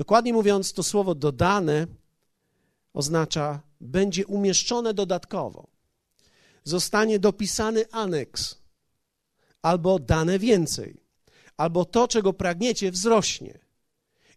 Dokładnie 0.00 0.32
mówiąc, 0.32 0.72
to 0.72 0.82
słowo 0.82 1.14
dodane 1.14 1.86
oznacza 2.92 3.60
będzie 3.80 4.26
umieszczone 4.26 4.94
dodatkowo. 4.94 5.66
Zostanie 6.64 7.18
dopisany 7.18 7.84
aneks 7.90 8.58
albo 9.62 9.98
dane 9.98 10.38
więcej, 10.38 11.00
albo 11.56 11.84
to, 11.84 12.08
czego 12.08 12.32
pragniecie, 12.32 12.90
wzrośnie. 12.90 13.58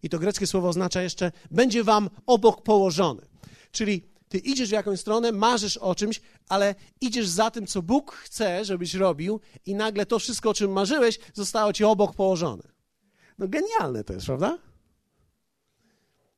I 0.02 0.10
to 0.10 0.20
greckie 0.20 0.48
słowo 0.48 0.68
oznacza 0.68 1.02
jeszcze, 1.02 1.32
będzie 1.52 1.84
wam 1.84 2.10
obok 2.26 2.62
położone. 2.64 3.26
Czyli 3.72 4.02
ty 4.30 4.38
idziesz 4.38 4.70
w 4.70 4.74
jakąś 4.74 5.00
stronę, 5.00 5.32
marzysz 5.32 5.78
o 5.78 5.96
czymś, 5.96 6.22
ale 6.50 6.76
idziesz 7.02 7.28
za 7.28 7.52
tym, 7.52 7.68
co 7.68 7.82
Bóg 7.82 8.16
chce, 8.16 8.66
żebyś 8.66 8.94
robił, 8.94 9.40
i 9.66 9.76
nagle 9.76 10.06
to 10.06 10.20
wszystko, 10.20 10.50
o 10.50 10.54
czym 10.54 10.72
marzyłeś, 10.72 11.20
zostało 11.34 11.74
ci 11.74 11.84
obok 11.84 12.16
położone. 12.16 12.64
No 13.38 13.48
genialne 13.48 14.04
to 14.04 14.14
jest, 14.14 14.26
prawda? 14.26 14.73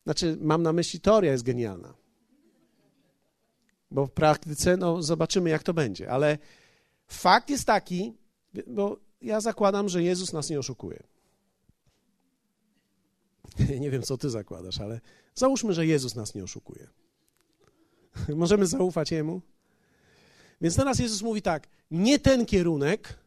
Znaczy, 0.06 0.38
mam 0.42 0.64
na 0.64 0.74
myśli, 0.74 1.00
teoria 1.00 1.32
jest 1.32 1.44
genialna. 1.44 1.94
Bo 3.92 4.06
w 4.06 4.12
praktyce, 4.12 4.78
no, 4.78 5.04
zobaczymy, 5.04 5.50
jak 5.50 5.64
to 5.64 5.74
będzie. 5.74 6.12
Ale 6.12 6.38
fakt 7.08 7.50
jest 7.50 7.66
taki, 7.66 8.14
bo 8.68 8.98
ja 9.22 9.42
zakładam, 9.42 9.90
że 9.90 10.04
Jezus 10.04 10.34
nas 10.34 10.50
nie 10.50 10.60
oszukuje. 10.60 11.04
Nie 13.80 13.92
wiem, 13.92 14.02
co 14.02 14.18
ty 14.18 14.30
zakładasz, 14.30 14.80
ale 14.80 15.02
załóżmy, 15.36 15.74
że 15.74 15.86
Jezus 15.86 16.16
nas 16.16 16.36
nie 16.36 16.44
oszukuje. 16.44 16.88
Możemy 18.36 18.68
zaufać 18.68 19.12
Jemu? 19.12 19.42
Więc 20.62 20.76
teraz 20.76 21.00
Jezus 21.00 21.22
mówi 21.22 21.42
tak, 21.42 21.68
nie 21.92 22.20
ten 22.20 22.46
kierunek, 22.46 23.20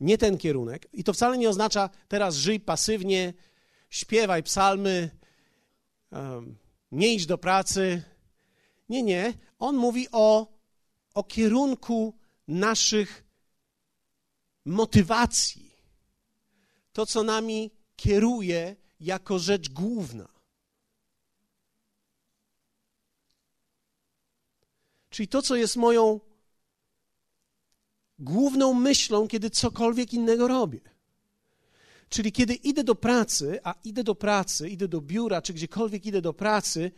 nie 0.00 0.18
ten 0.18 0.38
kierunek, 0.38 0.88
i 0.92 1.04
to 1.04 1.12
wcale 1.12 1.38
nie 1.38 1.48
oznacza 1.48 1.90
teraz 2.08 2.34
żyj 2.34 2.60
pasywnie, 2.60 3.34
śpiewaj 3.90 4.42
psalmy, 4.42 5.10
um, 6.12 6.56
nie 6.92 7.14
idź 7.14 7.26
do 7.26 7.38
pracy. 7.38 8.02
Nie, 8.88 9.02
nie. 9.02 9.34
On 9.58 9.76
mówi 9.76 10.08
o, 10.12 10.46
o 11.14 11.24
kierunku 11.24 12.14
naszych 12.48 13.24
motywacji. 14.64 15.72
To, 16.92 17.06
co 17.06 17.22
nami 17.22 17.70
kieruje 17.96 18.76
jako 19.00 19.38
rzecz 19.38 19.68
główna. 19.68 20.28
Czyli 25.10 25.28
to, 25.28 25.42
co 25.42 25.56
jest 25.56 25.76
moją 25.76 26.20
główną 28.18 28.74
myślą, 28.74 29.28
kiedy 29.28 29.50
cokolwiek 29.50 30.14
innego 30.14 30.48
robię. 30.48 30.80
Czyli 32.12 32.32
kiedy 32.32 32.54
idę 32.54 32.84
do 32.84 32.94
pracy, 32.94 33.60
a 33.64 33.74
idę 33.84 34.04
do 34.04 34.14
pracy, 34.14 34.68
idę 34.68 34.88
do 34.88 35.00
biura, 35.00 35.42
czy 35.42 35.52
gdziekolwiek 35.52 36.06
idę 36.06 36.22
do 36.22 36.32
pracy, 36.32 36.90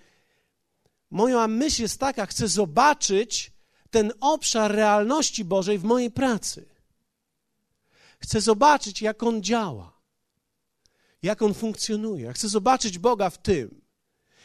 moja 1.11 1.49
myśl 1.49 1.83
jest 1.83 2.01
taka, 2.01 2.27
chcę 2.27 2.49
zobaczyć 2.49 3.53
ten 3.91 4.13
obszar 4.21 4.73
realności 4.73 5.45
Bożej 5.45 5.79
w 5.79 5.85
mojej 5.85 6.11
pracy. 6.11 6.69
Chcę 8.19 8.41
zobaczyć, 8.41 9.03
jak 9.03 9.23
on 9.23 9.43
działa, 9.43 10.01
jak 11.23 11.43
on 11.43 11.55
funkcjonuje. 11.55 12.33
Chcę 12.33 12.49
zobaczyć 12.49 12.99
Boga 12.99 13.31
w 13.31 13.39
tym. 13.39 13.84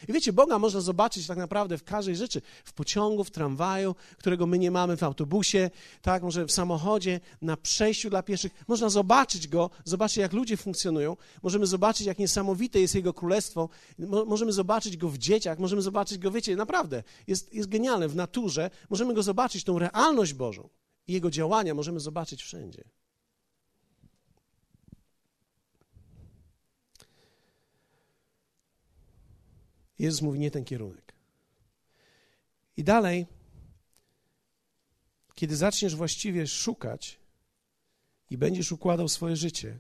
I 0.08 0.14
wiecie, 0.14 0.34
Boga 0.34 0.60
można 0.60 0.82
zobaczyć 0.82 1.28
tak 1.28 1.38
naprawdę 1.38 1.78
w 1.78 1.84
każdej 1.84 2.16
rzeczy. 2.16 2.42
W 2.66 2.74
pociągu, 2.74 3.24
w 3.24 3.32
tramwaju, 3.32 3.96
którego 4.18 4.48
my 4.48 4.60
nie 4.60 4.72
mamy, 4.72 4.98
w 4.98 5.04
autobusie, 5.04 5.70
tak, 6.02 6.24
może 6.24 6.46
w 6.46 6.52
samochodzie, 6.52 7.20
na 7.42 7.58
przejściu 7.58 8.10
dla 8.10 8.24
pieszych. 8.24 8.52
Można 8.68 8.90
zobaczyć 8.90 9.48
Go, 9.48 9.70
zobaczyć 9.86 10.18
jak 10.18 10.34
ludzie 10.34 10.58
funkcjonują. 10.58 11.18
Możemy 11.44 11.66
zobaczyć, 11.66 12.08
jak 12.08 12.20
niesamowite 12.20 12.80
jest 12.80 12.96
Jego 12.96 13.14
Królestwo. 13.14 13.70
Mo 14.00 14.26
możemy 14.26 14.52
zobaczyć 14.52 14.98
Go 14.98 15.10
w 15.10 15.18
dzieciach, 15.18 15.60
możemy 15.60 15.82
zobaczyć 15.82 16.18
Go, 16.18 16.32
wiecie, 16.32 16.56
naprawdę, 16.56 17.04
jest, 17.28 17.54
jest 17.54 17.70
genialne 17.70 18.08
w 18.08 18.16
naturze. 18.16 18.70
Możemy 18.90 19.14
Go 19.14 19.24
zobaczyć, 19.24 19.64
tą 19.64 19.80
realność 19.80 20.34
Bożą 20.34 20.70
i 21.08 21.14
Jego 21.14 21.32
działania 21.32 21.74
możemy 21.74 22.00
zobaczyć 22.00 22.44
wszędzie. 22.44 22.84
Jezus 30.00 30.22
mówi 30.22 30.40
nie 30.40 30.52
ten 30.52 30.66
kierunek. 30.66 31.14
I 32.78 32.84
dalej, 32.84 33.26
kiedy 35.36 35.56
zaczniesz 35.56 35.96
właściwie 35.96 36.48
szukać 36.48 37.20
i 38.30 38.38
będziesz 38.38 38.72
układał 38.72 39.10
swoje 39.10 39.36
życie 39.36 39.80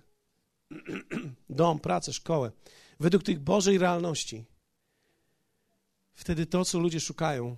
dom, 1.49 1.79
pracę, 1.79 2.13
szkołę, 2.13 2.51
według 2.99 3.23
tych 3.23 3.39
Bożej 3.39 3.77
realności, 3.77 4.45
wtedy 6.13 6.45
to, 6.45 6.65
co 6.65 6.79
ludzie 6.79 6.99
szukają, 6.99 7.57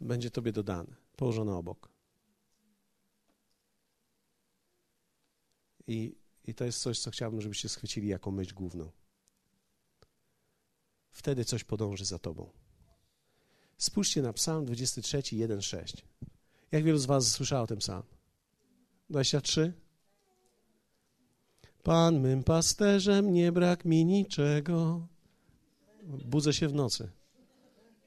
będzie 0.00 0.30
Tobie 0.30 0.52
dodane, 0.52 0.96
położone 1.16 1.54
obok. 1.54 1.88
I, 5.86 6.16
I 6.44 6.54
to 6.54 6.64
jest 6.64 6.80
coś, 6.80 6.98
co 6.98 7.10
chciałbym, 7.10 7.40
żebyście 7.40 7.68
schwycili 7.68 8.08
jako 8.08 8.30
myśl 8.30 8.54
główną. 8.54 8.90
Wtedy 11.10 11.44
coś 11.44 11.64
podąży 11.64 12.04
za 12.04 12.18
Tobą. 12.18 12.50
Spójrzcie 13.78 14.22
na 14.22 14.32
Psalm 14.32 14.64
23, 14.64 15.18
1-6. 15.18 15.96
Jak 16.72 16.84
wielu 16.84 16.98
z 16.98 17.06
Was 17.06 17.30
słyszało 17.30 17.66
ten 17.66 17.78
psalm? 17.78 18.02
23? 19.10 19.72
Pan 21.82 22.20
mym 22.20 22.44
pasterzem, 22.44 23.32
nie 23.32 23.52
brak 23.52 23.84
mi 23.84 24.04
niczego. 24.04 25.06
Budzę 26.02 26.52
się 26.52 26.68
w 26.68 26.74
nocy 26.74 27.10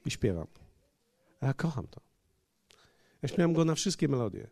i 0.06 0.10
śpiewam. 0.10 0.46
A 1.40 1.46
ja 1.46 1.54
kocham 1.54 1.86
to. 1.86 2.00
Ja 3.22 3.28
śpiewam 3.28 3.52
go 3.52 3.64
na 3.64 3.74
wszystkie 3.74 4.08
melodie. 4.08 4.50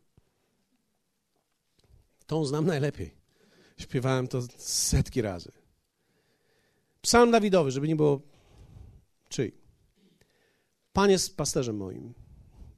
Tą 2.27 2.45
znam 2.45 2.67
najlepiej. 2.67 3.15
Śpiewałem 3.79 4.29
to 4.29 4.43
setki 4.59 5.23
razy. 5.23 5.53
Psalm 7.03 7.31
Dawidowy, 7.31 7.71
żeby 7.71 7.89
nie 7.89 7.97
było 7.97 8.21
czyj. 9.33 9.55
Pan 10.93 11.11
jest 11.11 11.37
pasterzem 11.37 11.77
moim. 11.77 12.15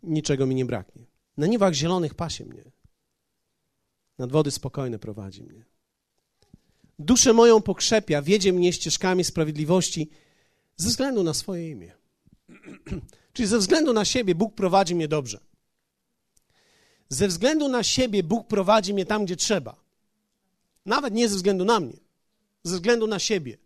Niczego 0.02 0.46
mi 0.46 0.54
nie 0.54 0.64
braknie. 0.64 1.06
Na 1.36 1.46
niwach 1.46 1.74
zielonych 1.74 2.14
pasie 2.14 2.44
mnie. 2.44 2.64
Nad 4.18 4.32
wody 4.32 4.50
spokojne 4.50 4.98
prowadzi 4.98 5.42
mnie. 5.42 5.64
Duszę 6.98 7.32
moją 7.32 7.62
pokrzepia, 7.62 8.22
wiedzie 8.22 8.52
mnie 8.52 8.72
ścieżkami 8.72 9.24
sprawiedliwości 9.24 10.10
ze 10.76 10.88
względu 10.88 11.22
na 11.22 11.34
swoje 11.34 11.70
imię. 11.70 11.92
Czyli 13.32 13.48
ze 13.48 13.58
względu 13.58 13.92
na 13.92 14.04
siebie 14.04 14.34
Bóg 14.34 14.54
prowadzi 14.54 14.94
mnie 14.94 15.08
dobrze. 15.08 15.40
Ze 17.08 17.28
względu 17.28 17.68
na 17.68 17.82
siebie 17.82 18.22
Bóg 18.22 18.46
prowadzi 18.46 18.94
mnie 18.94 19.06
tam, 19.06 19.24
gdzie 19.24 19.36
trzeba. 19.36 19.76
Nawet 20.86 21.14
nie 21.14 21.28
ze 21.28 21.36
względu 21.36 21.64
na 21.64 21.80
mnie, 21.80 21.96
ze 22.62 22.74
względu 22.74 23.06
na 23.06 23.18
siebie. 23.18 23.58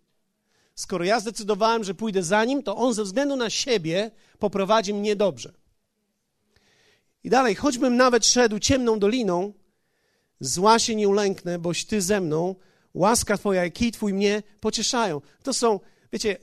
Skoro 0.78 1.04
ja 1.04 1.20
zdecydowałem, 1.20 1.84
że 1.84 1.94
pójdę 1.94 2.22
za 2.22 2.44
nim, 2.44 2.62
to 2.62 2.76
on 2.76 2.94
ze 2.94 3.04
względu 3.04 3.36
na 3.36 3.50
siebie 3.50 4.10
poprowadzi 4.38 4.94
mnie 4.94 5.16
dobrze. 5.16 5.52
I 7.24 7.30
dalej, 7.30 7.54
choćbym 7.54 7.96
nawet 7.96 8.26
szedł 8.26 8.58
ciemną 8.58 8.98
doliną, 8.98 9.52
zła 10.40 10.78
się 10.78 10.94
nie 10.94 11.08
ulęknę, 11.08 11.58
boś 11.58 11.84
ty 11.84 12.02
ze 12.02 12.20
mną, 12.20 12.54
łaska 12.94 13.38
twoja 13.38 13.64
i 13.64 13.72
kij 13.72 13.92
twój 13.92 14.12
mnie 14.14 14.42
pocieszają. 14.60 15.20
To 15.42 15.52
są, 15.52 15.80
wiecie, 16.12 16.36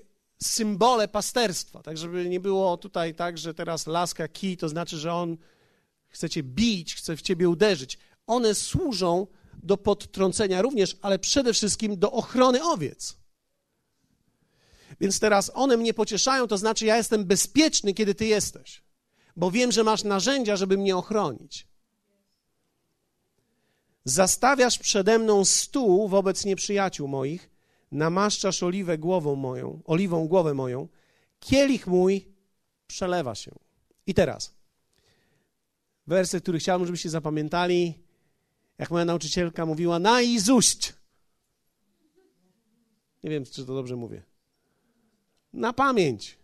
symbole 0.44 1.08
pasterstwa, 1.08 1.84
tak 1.84 1.98
żeby 1.98 2.30
nie 2.30 2.40
było 2.40 2.78
tutaj 2.78 3.16
tak, 3.16 3.38
że 3.38 3.54
teraz 3.54 3.88
laska, 3.88 4.28
kij, 4.28 4.58
to 4.58 4.70
znaczy, 4.70 4.98
że 4.98 5.14
on 5.14 5.38
chce 6.08 6.30
cię 6.30 6.44
bić, 6.44 6.96
chce 6.96 7.18
w 7.18 7.22
ciebie 7.22 7.50
uderzyć. 7.50 7.98
One 8.28 8.56
służą 8.56 9.28
do 9.64 9.78
podtrącenia 9.78 10.62
również, 10.62 10.98
ale 11.02 11.20
przede 11.20 11.54
wszystkim 11.54 12.00
do 12.00 12.12
ochrony 12.12 12.64
owiec. 12.64 13.25
Więc 15.00 15.20
teraz 15.20 15.52
one 15.54 15.78
mnie 15.78 15.94
pocieszają, 15.94 16.48
to 16.48 16.58
znaczy 16.58 16.86
ja 16.86 16.98
jestem 16.98 17.26
bezpieczny, 17.26 17.94
kiedy 17.94 18.16
ty 18.16 18.26
jesteś, 18.26 18.84
bo 19.36 19.52
wiem, 19.52 19.72
że 19.72 19.84
masz 19.84 20.04
narzędzia, 20.04 20.56
żeby 20.56 20.78
mnie 20.78 20.98
ochronić. 20.98 21.68
Zastawiasz 24.06 24.80
przede 24.80 25.20
mną 25.20 25.46
stół 25.46 26.08
wobec 26.08 26.46
nieprzyjaciół 26.46 27.08
moich, 27.08 27.50
namaszczasz 27.92 28.64
oliwę 28.64 28.98
głową 28.98 29.36
moją, 29.36 29.82
oliwą 29.86 30.28
głowę 30.28 30.54
moją, 30.54 30.88
kielich 31.40 31.88
mój 31.88 32.28
przelewa 32.88 33.36
się. 33.36 33.52
I 34.08 34.14
teraz, 34.14 34.56
wersy, 36.08 36.42
który 36.42 36.60
chciałbym, 36.60 36.86
żebyście 36.86 37.10
zapamiętali, 37.10 37.94
jak 38.78 38.92
moja 38.92 39.06
nauczycielka 39.06 39.66
mówiła, 39.66 40.00
na 40.00 40.22
Izuść. 40.22 40.94
Nie 43.24 43.30
wiem, 43.30 43.46
czy 43.46 43.66
to 43.66 43.76
dobrze 43.76 43.96
mówię. 43.96 44.24
Na 45.56 45.74
pamięć. 45.74 46.38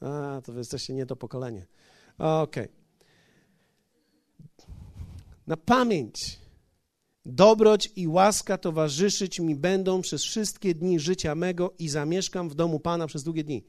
A, 0.00 0.40
to 0.44 0.52
wy 0.52 0.58
jesteście 0.58 0.94
nie 0.94 1.06
to 1.06 1.16
pokolenie. 1.16 1.66
Okej. 2.18 2.64
Okay. 2.64 2.68
Na 5.46 5.56
pamięć. 5.56 6.40
Dobroć 7.26 7.90
i 7.96 8.08
łaska 8.08 8.58
towarzyszyć 8.58 9.40
mi 9.40 9.56
będą 9.56 10.02
przez 10.02 10.22
wszystkie 10.22 10.74
dni 10.74 11.00
życia 11.00 11.34
mego 11.34 11.74
i 11.78 11.88
zamieszkam 11.88 12.48
w 12.48 12.54
domu 12.54 12.80
Pana 12.80 13.06
przez 13.06 13.22
długie 13.22 13.44
dni. 13.44 13.64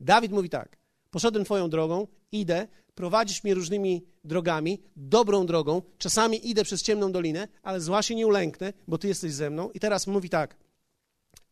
Dawid 0.00 0.32
mówi 0.32 0.48
tak: 0.48 0.76
Poszedłem 1.10 1.44
Twoją 1.44 1.70
drogą, 1.70 2.06
idę, 2.32 2.68
prowadzisz 2.94 3.44
mnie 3.44 3.54
różnymi 3.54 4.06
drogami, 4.24 4.82
dobrą 4.96 5.46
drogą. 5.46 5.82
Czasami 5.98 6.48
idę 6.50 6.64
przez 6.64 6.82
ciemną 6.82 7.12
dolinę, 7.12 7.48
ale 7.62 7.80
zła 7.80 8.02
się 8.02 8.14
nie 8.14 8.26
ulęknę, 8.26 8.72
bo 8.88 8.98
Ty 8.98 9.08
jesteś 9.08 9.32
ze 9.32 9.50
mną. 9.50 9.70
I 9.70 9.80
teraz 9.80 10.06
mówi 10.06 10.28
tak: 10.28 10.56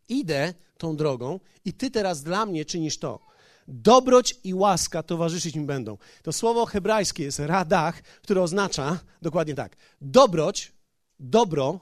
Idę 0.08 0.54
tą 0.80 0.96
drogą 0.96 1.40
i 1.64 1.72
Ty 1.72 1.90
teraz 1.90 2.22
dla 2.22 2.46
mnie 2.46 2.64
czynisz 2.64 2.98
to. 2.98 3.20
Dobroć 3.68 4.36
i 4.44 4.54
łaska 4.54 5.02
towarzyszyć 5.02 5.54
mi 5.56 5.64
będą. 5.64 5.98
To 6.22 6.32
słowo 6.32 6.66
hebrajskie 6.66 7.24
jest 7.24 7.38
radach, 7.38 8.02
które 8.02 8.42
oznacza 8.42 8.98
dokładnie 9.22 9.54
tak. 9.54 9.76
Dobroć, 10.00 10.72
dobro, 11.20 11.80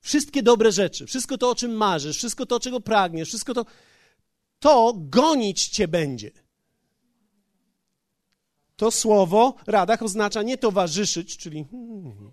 wszystkie 0.00 0.42
dobre 0.42 0.72
rzeczy, 0.72 1.06
wszystko 1.06 1.38
to, 1.38 1.50
o 1.50 1.54
czym 1.54 1.72
marzysz, 1.72 2.16
wszystko 2.16 2.46
to, 2.46 2.60
czego 2.60 2.80
pragniesz, 2.80 3.28
wszystko 3.28 3.54
to, 3.54 3.64
to 4.58 4.94
gonić 4.96 5.68
cię 5.68 5.88
będzie. 5.88 6.30
To 8.76 8.90
słowo 8.90 9.54
radach 9.66 10.02
oznacza 10.02 10.42
nie 10.42 10.58
towarzyszyć, 10.58 11.36
czyli 11.36 11.64
hmm, 11.70 12.32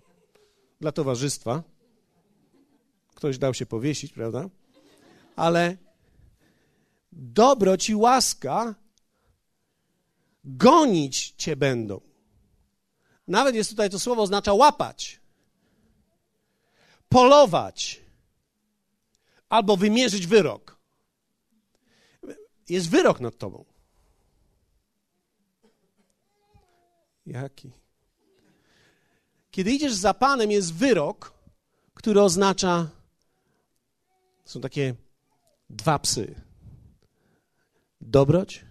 dla 0.80 0.92
towarzystwa. 0.92 1.62
Ktoś 3.14 3.38
dał 3.38 3.54
się 3.54 3.66
powiesić, 3.66 4.12
prawda? 4.12 4.48
Ale 5.36 5.76
dobroć 7.12 7.88
i 7.88 7.94
łaska 7.94 8.74
gonić 10.44 11.30
cię 11.30 11.56
będą. 11.56 12.00
Nawet 13.28 13.54
jest 13.54 13.70
tutaj 13.70 13.90
to 13.90 13.98
słowo 13.98 14.22
oznacza 14.22 14.52
łapać, 14.52 15.20
polować 17.08 18.00
albo 19.48 19.76
wymierzyć 19.76 20.26
wyrok. 20.26 20.76
Jest 22.68 22.90
wyrok 22.90 23.20
nad 23.20 23.38
tobą. 23.38 23.64
Jaki? 27.26 27.72
Kiedy 29.50 29.70
idziesz 29.70 29.94
za 29.94 30.14
Panem, 30.14 30.50
jest 30.50 30.74
wyrok, 30.74 31.32
który 31.94 32.22
oznacza. 32.22 32.90
Są 34.44 34.60
takie 34.60 34.94
dwa 35.70 35.98
psy: 35.98 36.34
dobroć 38.00 38.64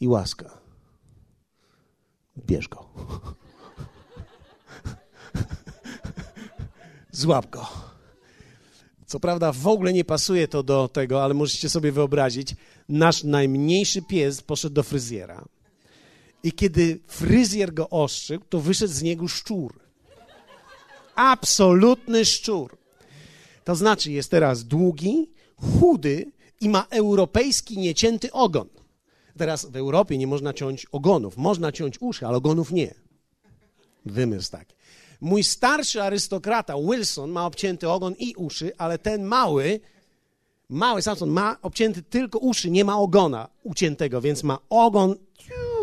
i 0.00 0.08
łaska. 0.08 0.58
Bierz 2.36 2.68
go. 2.68 2.88
Złap 7.12 7.50
go. 7.50 7.66
Co 9.06 9.20
prawda 9.20 9.52
w 9.52 9.66
ogóle 9.66 9.92
nie 9.92 10.04
pasuje 10.04 10.48
to 10.48 10.62
do 10.62 10.88
tego, 10.88 11.24
ale 11.24 11.34
możecie 11.34 11.68
sobie 11.68 11.92
wyobrazić, 11.92 12.54
nasz 12.88 13.24
najmniejszy 13.24 14.02
pies 14.02 14.42
poszedł 14.42 14.74
do 14.74 14.82
fryzjera 14.82 15.44
i 16.42 16.52
kiedy 16.52 17.00
fryzjer 17.06 17.74
go 17.74 17.90
ostrzygł, 17.90 18.44
to 18.48 18.60
wyszedł 18.60 18.92
z 18.92 19.02
niego 19.02 19.28
szczur. 19.28 19.80
Absolutny 21.14 22.24
szczur. 22.24 22.76
To 23.64 23.74
znaczy, 23.74 24.12
jest 24.12 24.30
teraz 24.30 24.64
długi, 24.64 25.30
chudy 25.60 26.32
i 26.60 26.68
ma 26.68 26.86
europejski 26.90 27.78
niecięty 27.78 28.32
ogon. 28.32 28.68
Teraz 29.38 29.64
w 29.64 29.76
Europie 29.76 30.18
nie 30.18 30.26
można 30.26 30.52
ciąć 30.52 30.86
ogonów. 30.92 31.36
Można 31.36 31.72
ciąć 31.72 32.00
uszy, 32.00 32.26
ale 32.26 32.36
ogonów 32.36 32.72
nie. 32.72 32.94
Wymysł 34.06 34.50
taki. 34.50 34.74
Mój 35.20 35.44
starszy 35.44 36.02
arystokrata 36.02 36.74
Wilson 36.76 37.30
ma 37.30 37.46
obcięty 37.46 37.88
ogon 37.88 38.14
i 38.18 38.34
uszy, 38.34 38.72
ale 38.78 38.98
ten 38.98 39.24
mały, 39.24 39.80
mały 40.68 41.02
Samson 41.02 41.30
ma 41.30 41.56
obcięty 41.62 42.02
tylko 42.02 42.38
uszy, 42.38 42.70
nie 42.70 42.84
ma 42.84 42.98
ogona 42.98 43.48
uciętego, 43.62 44.20
więc 44.20 44.42
ma 44.42 44.58
ogon 44.70 45.16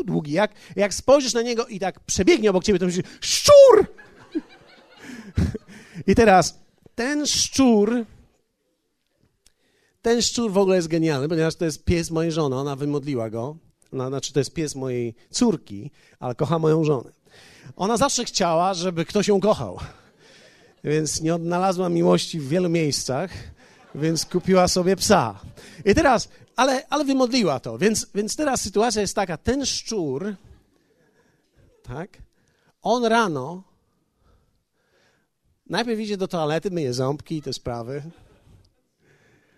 długi. 0.03 0.31
Jak, 0.31 0.51
jak 0.75 0.93
spojrzysz 0.93 1.33
na 1.33 1.41
niego 1.41 1.65
i 1.65 1.79
tak 1.79 1.99
przebiegnie 1.99 2.49
obok 2.49 2.63
ciebie, 2.63 2.79
to 2.79 2.85
myślisz, 2.85 3.05
szczur! 3.21 3.87
I 6.07 6.15
teraz 6.15 6.59
ten 6.95 7.25
szczur, 7.27 8.05
ten 10.03 10.21
szczur 10.21 10.51
w 10.51 10.57
ogóle 10.57 10.75
jest 10.75 10.87
genialny, 10.87 11.29
ponieważ 11.29 11.55
to 11.55 11.65
jest 11.65 11.83
pies 11.83 12.11
mojej 12.11 12.31
żony, 12.31 12.55
ona 12.55 12.75
wymodliła 12.75 13.29
go. 13.29 13.55
Znaczy, 13.93 14.33
to 14.33 14.39
jest 14.39 14.53
pies 14.53 14.75
mojej 14.75 15.15
córki, 15.29 15.91
ale 16.19 16.35
kocha 16.35 16.59
moją 16.59 16.83
żonę. 16.83 17.11
Ona 17.75 17.97
zawsze 17.97 18.25
chciała, 18.25 18.73
żeby 18.73 19.05
ktoś 19.05 19.27
ją 19.27 19.39
kochał. 19.39 19.79
więc 20.83 21.21
nie 21.21 21.35
odnalazła 21.35 21.89
miłości 21.89 22.39
w 22.39 22.47
wielu 22.47 22.69
miejscach, 22.69 23.31
więc 23.95 24.25
kupiła 24.25 24.67
sobie 24.67 24.95
psa. 24.95 25.39
I 25.85 25.95
teraz, 25.95 26.29
ale, 26.55 26.87
ale 26.87 27.05
wymodliła 27.05 27.59
to, 27.59 27.77
więc, 27.77 28.07
więc 28.15 28.35
teraz 28.35 28.61
sytuacja 28.61 29.01
jest 29.01 29.15
taka, 29.15 29.37
ten 29.37 29.65
szczur, 29.65 30.35
tak, 31.83 32.17
on 32.81 33.05
rano 33.05 33.63
najpierw 35.69 35.99
idzie 35.99 36.17
do 36.17 36.27
toalety, 36.27 36.71
myje 36.71 36.93
ząbki 36.93 37.37
i 37.37 37.41
te 37.41 37.53
sprawy, 37.53 38.03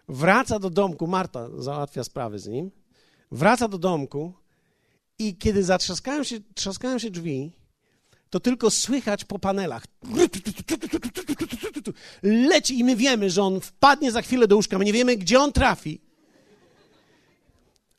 wraca 0.07 0.59
do 0.59 0.69
domku, 0.69 1.07
Marta 1.07 1.49
załatwia 1.57 2.03
sprawy 2.03 2.39
z 2.39 2.47
nim, 2.47 2.71
wraca 3.31 3.67
do 3.67 3.77
domku 3.77 4.33
i 5.19 5.35
kiedy 5.35 5.63
zatrzaskają 5.63 6.23
się, 6.23 6.39
trzaskają 6.55 6.99
się 6.99 7.11
drzwi, 7.11 7.51
to 8.29 8.39
tylko 8.39 8.71
słychać 8.71 9.25
po 9.25 9.39
panelach. 9.39 9.85
Leci 12.23 12.79
i 12.79 12.83
my 12.83 12.95
wiemy, 12.95 13.29
że 13.29 13.43
on 13.43 13.61
wpadnie 13.61 14.11
za 14.11 14.21
chwilę 14.21 14.47
do 14.47 14.55
łóżka. 14.55 14.77
My 14.77 14.85
nie 14.85 14.93
wiemy, 14.93 15.17
gdzie 15.17 15.39
on 15.39 15.51
trafi. 15.51 16.01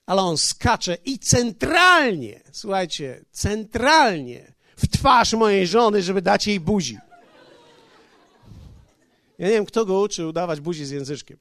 Ale 0.06 0.22
on 0.22 0.38
skacze 0.38 0.96
i 1.04 1.18
centralnie, 1.18 2.40
słuchajcie, 2.52 3.24
centralnie 3.32 4.52
w 4.76 4.88
twarz 4.88 5.32
mojej 5.32 5.66
żony, 5.66 6.02
żeby 6.02 6.22
dać 6.22 6.46
jej 6.46 6.60
buzi. 6.60 6.98
Ja 9.38 9.46
nie 9.46 9.52
wiem, 9.52 9.66
kto 9.66 9.86
go 9.86 10.00
uczył 10.00 10.32
dawać 10.32 10.60
buzi 10.60 10.84
z 10.84 10.90
języczkiem. 10.90 11.38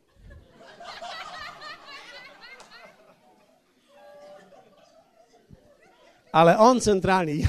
Ale 6.35 6.57
on 6.57 6.81
centralnie. 6.81 7.35
Ja, 7.35 7.47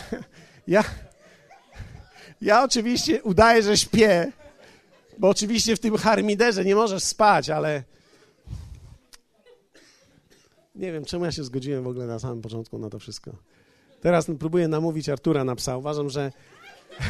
ja, 0.66 0.85
ja 2.40 2.64
oczywiście 2.64 3.22
udaję, 3.22 3.62
że 3.62 3.77
śpię, 3.77 4.33
bo 5.18 5.29
oczywiście 5.29 5.77
w 5.77 5.81
tym 5.81 5.96
harmiderze 5.96 6.64
nie 6.64 6.75
możesz 6.75 7.03
spać, 7.03 7.51
ale 7.51 7.83
nie 10.75 10.92
wiem, 10.92 11.05
czemu 11.05 11.25
ja 11.25 11.33
się 11.33 11.44
zgodziłem 11.44 11.85
w 11.85 11.87
ogóle 11.87 12.07
na 12.07 12.18
samym 12.18 12.42
początku 12.42 12.79
na 12.79 12.90
to 12.90 12.99
wszystko. 12.99 13.31
Teraz 14.01 14.27
próbuję 14.38 14.68
namówić 14.68 15.09
Artura 15.09 15.44
na 15.44 15.57
psa. 15.57 15.77
Uważam, 15.77 16.11
że 16.11 16.33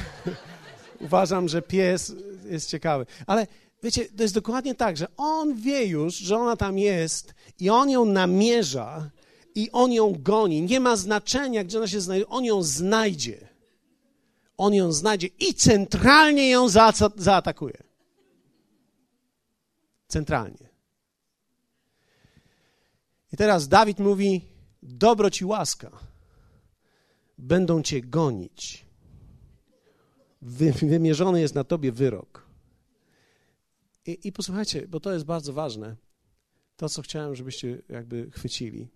uważam, 1.07 1.49
że 1.49 1.63
pies 1.63 2.15
jest 2.51 2.71
ciekawy. 2.71 3.07
Ale 3.27 3.47
wiecie, 3.83 4.05
to 4.05 4.23
jest 4.23 4.35
dokładnie 4.35 4.75
tak, 4.75 4.97
że 4.97 5.07
on 5.17 5.55
wie 5.55 5.87
już, 5.87 6.15
że 6.15 6.39
ona 6.39 6.57
tam 6.57 6.79
jest 6.79 7.35
i 7.61 7.71
on 7.71 7.91
ją 7.91 8.05
namierza 8.05 9.11
i 9.57 9.71
on 9.73 9.93
ją 9.93 10.13
goni. 10.23 10.63
Nie 10.63 10.81
ma 10.81 10.97
znaczenia, 10.97 11.65
gdzie 11.65 11.79
ona 11.79 11.89
się 11.89 12.01
znajduje, 12.01 12.29
on 12.29 12.45
ją 12.45 12.63
znajdzie. 12.63 13.49
On 14.57 14.75
ją 14.75 14.93
znajdzie 14.93 15.27
i 15.27 15.55
centralnie 15.55 16.51
ją 16.51 16.69
za 16.69 16.93
zaatakuje. 17.17 17.83
Centralnie. 20.09 20.69
I 23.33 23.37
teraz 23.37 23.69
Dawid 23.69 23.99
mówi: 23.99 24.45
Dobro 24.83 25.31
ci 25.31 25.45
łaska, 25.45 25.91
będą 27.39 27.83
cię 27.83 28.03
gonić. 28.03 28.87
Wymierzony 30.83 31.41
jest 31.41 31.55
na 31.55 31.65
tobie 31.65 31.93
wyrok. 31.93 32.47
I, 34.07 34.29
I 34.29 34.33
posłuchajcie, 34.33 34.89
bo 34.89 35.01
to 35.01 35.13
jest 35.13 35.25
bardzo 35.25 35.53
ważne. 35.53 35.97
To, 36.77 36.89
co 36.89 37.03
chciałem, 37.03 37.35
żebyście 37.35 37.83
jakby 37.89 38.31
chwycili. 38.31 38.89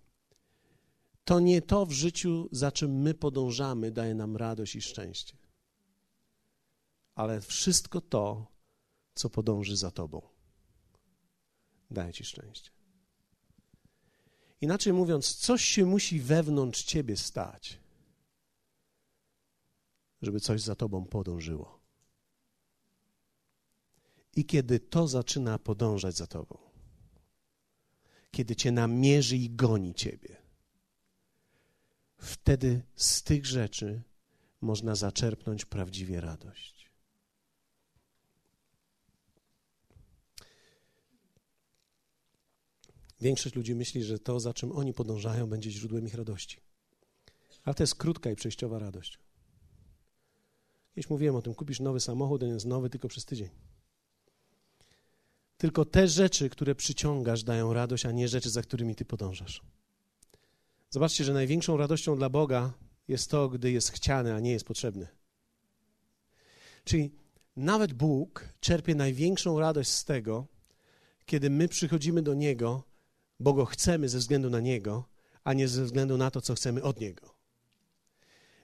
To 1.25 1.39
nie 1.39 1.61
to 1.61 1.85
w 1.85 1.91
życiu, 1.91 2.49
za 2.51 2.71
czym 2.71 3.01
my 3.01 3.13
podążamy, 3.13 3.91
daje 3.91 4.15
nam 4.15 4.37
radość 4.37 4.75
i 4.75 4.81
szczęście. 4.81 5.37
Ale 7.15 7.41
wszystko 7.41 8.01
to, 8.01 8.47
co 9.15 9.29
podąży 9.29 9.77
za 9.77 9.91
tobą, 9.91 10.21
daje 11.91 12.13
ci 12.13 12.25
szczęście. 12.25 12.71
Inaczej 14.61 14.93
mówiąc, 14.93 15.35
coś 15.35 15.65
się 15.65 15.85
musi 15.85 16.19
wewnątrz 16.19 16.83
ciebie 16.83 17.17
stać, 17.17 17.79
żeby 20.21 20.39
coś 20.39 20.61
za 20.61 20.75
tobą 20.75 21.05
podążyło. 21.05 21.81
I 24.35 24.45
kiedy 24.45 24.79
to 24.79 25.07
zaczyna 25.07 25.59
podążać 25.59 26.15
za 26.15 26.27
tobą, 26.27 26.57
kiedy 28.31 28.55
cię 28.55 28.71
namierzy 28.71 29.37
i 29.37 29.49
goni 29.49 29.93
ciebie, 29.93 30.40
wtedy 32.21 32.81
z 32.95 33.23
tych 33.23 33.45
rzeczy 33.45 34.01
można 34.61 34.95
zaczerpnąć 34.95 35.65
prawdziwie 35.65 36.21
radość. 36.21 36.91
Większość 43.21 43.55
ludzi 43.55 43.75
myśli, 43.75 44.03
że 44.03 44.19
to, 44.19 44.39
za 44.39 44.53
czym 44.53 44.71
oni 44.71 44.93
podążają, 44.93 45.47
będzie 45.47 45.71
źródłem 45.71 46.07
ich 46.07 46.13
radości. 46.13 46.61
Ale 47.63 47.73
to 47.73 47.83
jest 47.83 47.95
krótka 47.95 48.31
i 48.31 48.35
przejściowa 48.35 48.79
radość. 48.79 49.19
Kiedyś 50.95 51.09
mówiłem 51.09 51.35
o 51.35 51.41
tym, 51.41 51.55
kupisz 51.55 51.79
nowy 51.79 51.99
samochód, 51.99 52.43
on 52.43 52.49
jest 52.49 52.65
nowy 52.65 52.89
tylko 52.89 53.07
przez 53.07 53.25
tydzień. 53.25 53.49
Tylko 55.57 55.85
te 55.85 56.07
rzeczy, 56.07 56.49
które 56.49 56.75
przyciągasz, 56.75 57.43
dają 57.43 57.73
radość, 57.73 58.05
a 58.05 58.11
nie 58.11 58.27
rzeczy, 58.27 58.49
za 58.49 58.61
którymi 58.61 58.95
ty 58.95 59.05
podążasz. 59.05 59.61
Zobaczcie, 60.93 61.23
że 61.23 61.33
największą 61.33 61.77
radością 61.77 62.15
dla 62.15 62.29
Boga 62.29 62.73
jest 63.07 63.29
to, 63.29 63.49
gdy 63.49 63.71
jest 63.71 63.91
chciany, 63.91 64.33
a 64.33 64.39
nie 64.39 64.51
jest 64.51 64.65
potrzebny. 64.65 65.07
Czyli 66.83 67.11
nawet 67.55 67.93
Bóg 67.93 68.45
czerpie 68.59 68.95
największą 68.95 69.59
radość 69.59 69.89
z 69.89 70.05
tego, 70.05 70.47
kiedy 71.25 71.49
my 71.49 71.67
przychodzimy 71.67 72.21
do 72.21 72.33
Niego, 72.33 72.83
bo 73.39 73.53
Go 73.53 73.65
chcemy 73.65 74.09
ze 74.09 74.17
względu 74.17 74.49
na 74.49 74.59
Niego, 74.59 75.05
a 75.43 75.53
nie 75.53 75.67
ze 75.67 75.83
względu 75.83 76.17
na 76.17 76.31
to, 76.31 76.41
co 76.41 76.55
chcemy 76.55 76.83
od 76.83 76.99
Niego. 76.99 77.35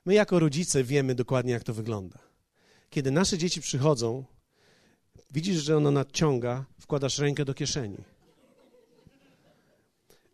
My 0.06 0.14
jako 0.14 0.40
rodzice 0.40 0.84
wiemy 0.84 1.16
dokładnie, 1.16 1.54
jak 1.54 1.64
to 1.64 1.74
wygląda. 1.74 2.20
Kiedy 2.90 3.12
nasze 3.12 3.38
dzieci 3.38 3.62
przychodzą, 3.62 4.26
widzisz, 5.32 5.58
że 5.58 5.78
ono 5.78 5.92
nadciąga, 5.92 6.66
wkładasz 6.80 7.20
rękę 7.20 7.46
do 7.46 7.54
kieszeni. 7.54 7.98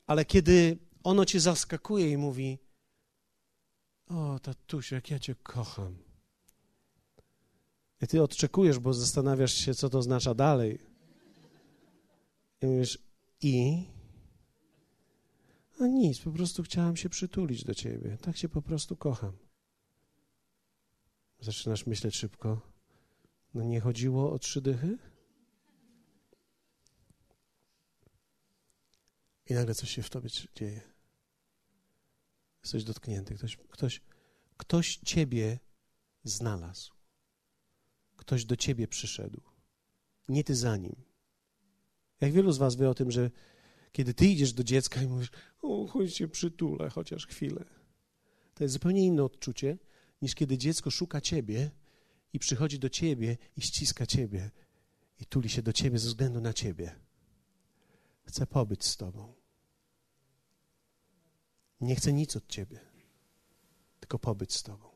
Ale 0.08 0.26
kiedy 0.26 0.78
ono 1.04 1.26
cię 1.26 1.40
zaskakuje 1.40 2.12
i 2.12 2.18
mówi: 2.18 2.60
O, 4.08 4.40
tatusiu, 4.40 4.96
jak 4.96 5.12
ja 5.12 5.20
cię 5.20 5.36
kocham. 5.36 5.98
I 8.02 8.08
ty 8.08 8.24
odczekujesz, 8.24 8.80
bo 8.80 8.94
zastanawiasz 8.94 9.54
się, 9.54 9.74
co 9.74 9.90
to 9.90 9.98
oznacza 9.98 10.34
dalej. 10.34 10.80
I 12.62 12.66
mówisz: 12.66 13.00
I? 13.42 13.84
A 15.80 15.88
nic, 15.88 16.20
po 16.20 16.32
prostu 16.32 16.64
chciałam 16.64 16.96
się 16.96 17.10
przytulić 17.10 17.64
do 17.64 17.74
ciebie. 17.74 18.18
Tak 18.22 18.36
cię 18.36 18.50
po 18.50 18.62
prostu 18.62 18.96
kocham. 18.96 19.38
Zaczynasz 21.40 21.86
myśleć 21.86 22.16
szybko. 22.16 22.62
No 23.54 23.64
nie 23.64 23.80
chodziło 23.80 24.32
o 24.32 24.40
trzy 24.40 24.62
dychy? 24.62 24.98
I 29.50 29.54
nagle 29.54 29.76
coś 29.76 29.90
się 29.90 30.02
w 30.02 30.10
tobie 30.10 30.30
dzieje. 30.56 30.93
Jesteś 32.64 32.84
dotknięty. 32.84 33.36
Ktoś, 33.36 33.58
ktoś, 33.58 34.02
ktoś 34.58 34.98
ciebie 34.98 35.60
znalazł. 36.24 36.94
Ktoś 38.16 38.46
do 38.46 38.56
ciebie 38.56 38.88
przyszedł. 38.88 39.42
Nie 40.28 40.44
ty 40.44 40.56
za 40.56 40.78
nim. 40.78 40.96
Jak 42.22 42.32
wielu 42.32 42.52
z 42.52 42.58
was 42.58 42.76
wie 42.76 42.90
o 42.90 42.94
tym, 42.94 43.12
że 43.12 43.32
kiedy 43.92 44.14
ty 44.14 44.26
idziesz 44.26 44.54
do 44.54 44.64
dziecka 44.64 45.02
i 45.02 45.08
mówisz, 45.08 45.32
o, 45.62 45.88
chodź 45.88 46.16
się 46.16 46.28
przytulę 46.28 46.90
chociaż 46.90 47.28
chwilę. 47.28 47.66
To 48.54 48.64
jest 48.64 48.74
zupełnie 48.74 49.06
inne 49.06 49.24
odczucie, 49.24 49.78
niż 50.22 50.36
kiedy 50.36 50.58
dziecko 50.58 50.92
szuka 50.92 51.22
ciebie 51.22 51.72
i 52.34 52.40
przychodzi 52.40 52.80
do 52.80 52.90
ciebie 52.90 53.38
i 53.58 53.62
ściska 53.62 54.06
ciebie 54.06 54.52
i 55.20 55.26
tuli 55.26 55.50
się 55.50 55.62
do 55.62 55.74
ciebie 55.74 56.00
ze 56.00 56.08
względu 56.08 56.42
na 56.42 56.54
ciebie. 56.54 56.96
Chce 58.24 58.48
pobyć 58.48 58.86
z 58.86 58.98
tobą. 58.98 59.43
Nie 61.84 61.96
chce 61.96 62.14
nic 62.14 62.36
od 62.36 62.48
ciebie, 62.48 62.80
tylko 64.00 64.20
pobyć 64.20 64.56
z 64.56 64.64
tobą. 64.64 64.90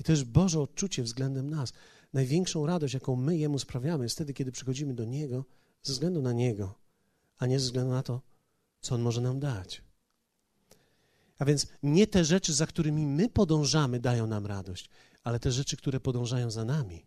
I 0.00 0.04
to 0.04 0.12
jest 0.12 0.24
Boże 0.24 0.60
odczucie 0.60 1.02
względem 1.02 1.50
nas. 1.50 1.72
Największą 2.12 2.66
radość, 2.66 2.94
jaką 2.94 3.16
my 3.16 3.38
Jemu 3.38 3.58
sprawiamy, 3.58 4.04
jest 4.04 4.14
wtedy, 4.14 4.34
kiedy 4.34 4.52
przychodzimy 4.52 4.94
do 4.94 5.04
Niego 5.04 5.44
ze 5.82 5.92
względu 5.92 6.22
na 6.22 6.32
Niego, 6.32 6.78
a 7.38 7.46
nie 7.46 7.60
ze 7.60 7.64
względu 7.64 7.92
na 7.92 8.02
to, 8.02 8.22
co 8.80 8.94
On 8.94 9.02
może 9.02 9.20
nam 9.20 9.40
dać. 9.40 9.82
A 11.38 11.44
więc 11.44 11.66
nie 11.82 12.06
te 12.06 12.24
rzeczy, 12.24 12.52
za 12.52 12.66
którymi 12.66 13.06
my 13.06 13.28
podążamy, 13.28 14.00
dają 14.00 14.26
nam 14.26 14.46
radość, 14.46 14.90
ale 15.24 15.40
te 15.40 15.52
rzeczy, 15.52 15.76
które 15.76 16.00
podążają 16.00 16.50
za 16.50 16.64
nami, 16.64 17.06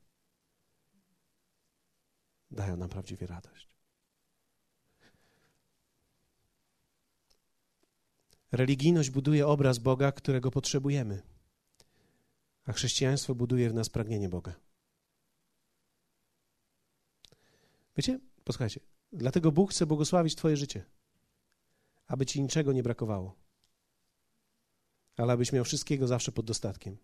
dają 2.52 2.78
nam 2.78 2.90
prawdziwie 2.90 3.28
radość. 3.28 3.73
Religijność 8.54 9.10
buduje 9.10 9.48
obraz 9.48 9.80
Boga, 9.80 10.12
którego 10.12 10.52
potrzebujemy, 10.52 11.22
a 12.66 12.74
chrześcijaństwo 12.74 13.36
buduje 13.36 13.70
w 13.70 13.74
nas 13.74 13.90
pragnienie 13.90 14.30
Boga. 14.30 14.56
Wiecie? 17.98 18.20
Posłuchajcie. 18.44 18.80
Dlatego 19.12 19.52
Bóg 19.52 19.72
chce 19.72 19.86
błogosławić 19.86 20.36
Twoje 20.36 20.58
życie, 20.58 20.86
aby 22.08 22.26
Ci 22.26 22.42
niczego 22.42 22.74
nie 22.74 22.84
brakowało, 22.84 23.36
ale 25.18 25.34
abyś 25.34 25.52
miał 25.52 25.64
wszystkiego 25.64 26.08
zawsze 26.08 26.32
pod 26.32 26.46
dostatkiem. 26.46 26.98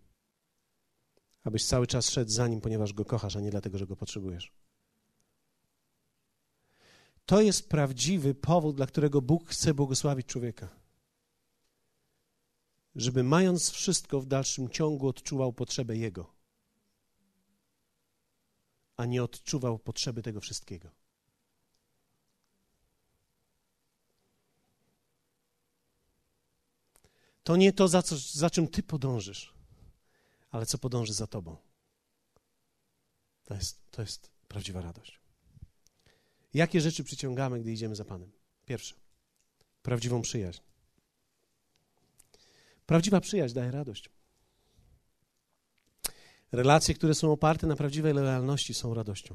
Abyś 1.44 1.66
cały 1.66 1.86
czas 1.86 2.10
szedł 2.10 2.30
za 2.30 2.48
Nim, 2.48 2.60
ponieważ 2.60 2.92
Go 2.92 3.04
kochasz, 3.04 3.36
a 3.36 3.40
nie 3.40 3.50
dlatego, 3.50 3.78
że 3.78 3.86
Go 3.86 3.96
potrzebujesz. 3.96 4.52
To 7.26 7.40
jest 7.40 7.68
prawdziwy 7.68 8.34
powód, 8.34 8.76
dla 8.76 8.86
którego 8.86 9.22
Bóg 9.22 9.48
chce 9.48 9.74
błogosławić 9.74 10.26
człowieka. 10.26 10.79
Żeby 13.00 13.22
mając 13.22 13.70
wszystko 13.70 14.20
w 14.20 14.26
dalszym 14.26 14.68
ciągu 14.68 15.08
odczuwał 15.08 15.52
potrzebę 15.52 15.96
Jego, 15.96 16.34
a 18.96 19.06
nie 19.06 19.22
odczuwał 19.22 19.78
potrzeby 19.78 20.22
tego 20.22 20.40
wszystkiego. 20.40 20.90
To 27.42 27.56
nie 27.56 27.72
to, 27.72 27.88
za, 27.88 28.02
co, 28.02 28.16
za 28.18 28.50
czym 28.50 28.68
ty 28.68 28.82
podążysz, 28.82 29.54
ale 30.50 30.66
co 30.66 30.78
podąży 30.78 31.12
za 31.12 31.26
tobą. 31.26 31.56
To 33.44 33.54
jest, 33.54 33.90
to 33.90 34.02
jest 34.02 34.30
prawdziwa 34.48 34.80
radość. 34.80 35.20
Jakie 36.54 36.80
rzeczy 36.80 37.04
przyciągamy, 37.04 37.60
gdy 37.60 37.72
idziemy 37.72 37.96
za 37.96 38.04
Panem? 38.04 38.32
Pierwsze, 38.66 38.94
prawdziwą 39.82 40.22
przyjaźń. 40.22 40.69
Prawdziwa 42.90 43.20
przyjaźń 43.20 43.54
daje 43.54 43.70
radość. 43.70 44.10
Relacje, 46.52 46.94
które 46.94 47.14
są 47.14 47.32
oparte 47.32 47.66
na 47.66 47.76
prawdziwej 47.76 48.14
lojalności, 48.14 48.74
są 48.74 48.94
radością. 48.94 49.34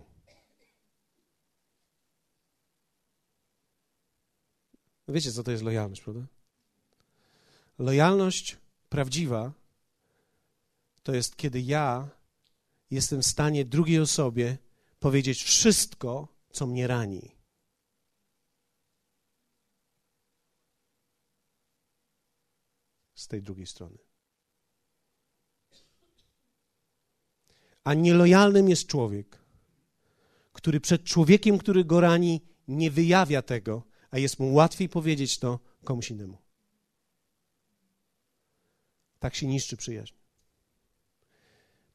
Wiecie, 5.07 5.31
co 5.31 5.43
to 5.43 5.51
jest 5.51 5.63
lojalność, 5.63 6.01
prawda? 6.01 6.25
Lojalność 7.79 8.57
prawdziwa 8.89 9.53
to 11.03 11.15
jest, 11.15 11.35
kiedy 11.35 11.61
ja 11.61 12.09
jestem 12.91 13.21
w 13.21 13.25
stanie 13.25 13.65
drugiej 13.65 13.99
osobie 13.99 14.57
powiedzieć 14.99 15.43
wszystko, 15.43 16.27
co 16.51 16.67
mnie 16.67 16.87
rani. 16.87 17.34
Z 23.15 23.27
tej 23.27 23.43
drugiej 23.43 23.67
strony. 23.67 23.97
A 27.83 27.93
nielojalnym 27.93 28.69
jest 28.69 28.87
człowiek, 28.87 29.37
który 30.53 30.79
przed 30.79 31.03
człowiekiem, 31.03 31.57
który 31.57 31.85
go 31.85 32.01
rani, 32.01 32.41
nie 32.67 32.91
wyjawia 32.91 33.41
tego, 33.41 33.83
a 34.11 34.17
jest 34.17 34.39
mu 34.39 34.53
łatwiej 34.53 34.89
powiedzieć 34.89 35.39
to 35.39 35.59
komuś 35.83 36.11
innemu. 36.11 36.37
Tak 39.19 39.35
się 39.35 39.47
niszczy 39.47 39.77
przyjaźń. 39.77 40.13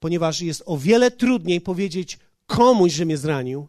Ponieważ 0.00 0.40
jest 0.40 0.62
o 0.66 0.78
wiele 0.78 1.11
trudniej 1.11 1.61
powiedzieć 1.61 2.18
komuś, 2.46 2.92
że 2.92 3.04
mnie 3.04 3.18
zranił 3.18 3.68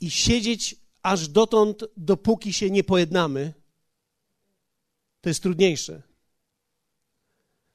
i 0.00 0.10
siedzieć 0.10 0.76
aż 1.02 1.28
dotąd, 1.28 1.84
dopóki 1.96 2.52
się 2.52 2.70
nie 2.70 2.84
pojednamy, 2.84 3.54
to 5.20 5.28
jest 5.28 5.42
trudniejsze. 5.42 6.09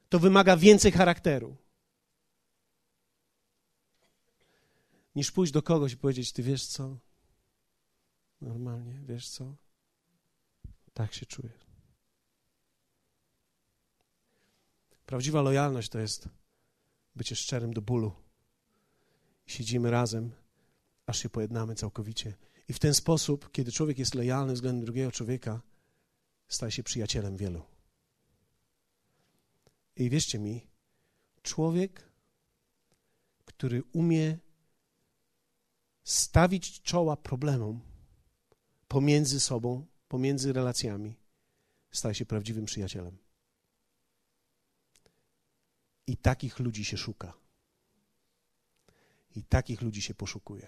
To 0.09 0.19
wymaga 0.19 0.57
więcej 0.57 0.91
charakteru. 0.91 1.57
Niż 5.15 5.31
pójść 5.31 5.53
do 5.53 5.61
kogoś 5.61 5.93
i 5.93 5.97
powiedzieć: 5.97 6.31
Ty 6.31 6.43
wiesz 6.43 6.65
co? 6.65 6.97
Normalnie, 8.41 8.99
wiesz 9.07 9.29
co? 9.29 9.55
Tak 10.93 11.13
się 11.13 11.25
czuję. 11.25 11.51
Prawdziwa 15.05 15.41
lojalność 15.41 15.89
to 15.89 15.99
jest 15.99 16.29
bycie 17.15 17.35
szczerym 17.35 17.73
do 17.73 17.81
bólu. 17.81 18.11
Siedzimy 19.45 19.91
razem, 19.91 20.31
aż 21.05 21.19
się 21.19 21.29
pojednamy 21.29 21.75
całkowicie. 21.75 22.33
I 22.69 22.73
w 22.73 22.79
ten 22.79 22.93
sposób, 22.93 23.51
kiedy 23.51 23.71
człowiek 23.71 23.99
jest 23.99 24.15
lojalny 24.15 24.53
względem 24.53 24.85
drugiego 24.85 25.11
człowieka, 25.11 25.61
staje 26.47 26.71
się 26.71 26.83
przyjacielem 26.83 27.37
wielu. 27.37 27.74
I 29.95 30.09
wierzcie 30.09 30.39
mi, 30.39 30.67
człowiek, 31.41 32.11
który 33.45 33.83
umie 33.93 34.37
stawić 36.03 36.81
czoła 36.81 37.17
problemom 37.17 37.81
pomiędzy 38.87 39.39
sobą, 39.39 39.87
pomiędzy 40.07 40.53
relacjami, 40.53 41.15
staje 41.91 42.15
się 42.15 42.25
prawdziwym 42.25 42.65
przyjacielem. 42.65 43.17
I 46.07 46.17
takich 46.17 46.59
ludzi 46.59 46.85
się 46.85 46.97
szuka. 46.97 47.33
I 49.35 49.43
takich 49.43 49.81
ludzi 49.81 50.01
się 50.01 50.13
poszukuje. 50.13 50.67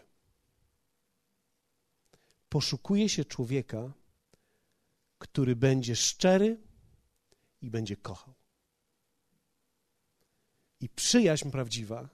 Poszukuje 2.49 3.09
się 3.09 3.25
człowieka, 3.25 3.93
który 5.17 5.55
będzie 5.55 5.95
szczery 5.95 6.61
i 7.61 7.69
będzie 7.69 7.97
kochał. 7.97 8.33
I 10.79 10.89
przyjaźń 10.89 11.49
prawdziwa 11.49 12.09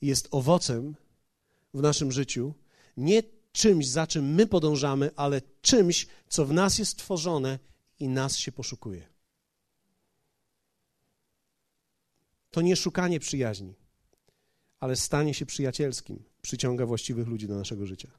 jest 0.00 0.28
owocem 0.30 0.96
w 1.74 1.82
naszym 1.82 2.12
życiu, 2.12 2.54
nie 2.96 3.22
czymś, 3.52 3.88
za 3.88 4.06
czym 4.06 4.34
my 4.34 4.46
podążamy, 4.46 5.10
ale 5.16 5.42
czymś, 5.62 6.06
co 6.28 6.46
w 6.46 6.52
nas 6.52 6.78
jest 6.78 6.98
tworzone 6.98 7.58
i 7.98 8.08
nas 8.08 8.36
się 8.36 8.52
poszukuje. 8.52 9.08
To 12.50 12.60
nie 12.60 12.76
szukanie 12.76 13.20
przyjaźni, 13.20 13.74
ale 14.80 14.96
stanie 14.96 15.34
się 15.34 15.46
przyjacielskim 15.46 16.24
przyciąga 16.42 16.86
właściwych 16.86 17.28
ludzi 17.28 17.46
do 17.46 17.54
naszego 17.54 17.86
życia. 17.86 18.10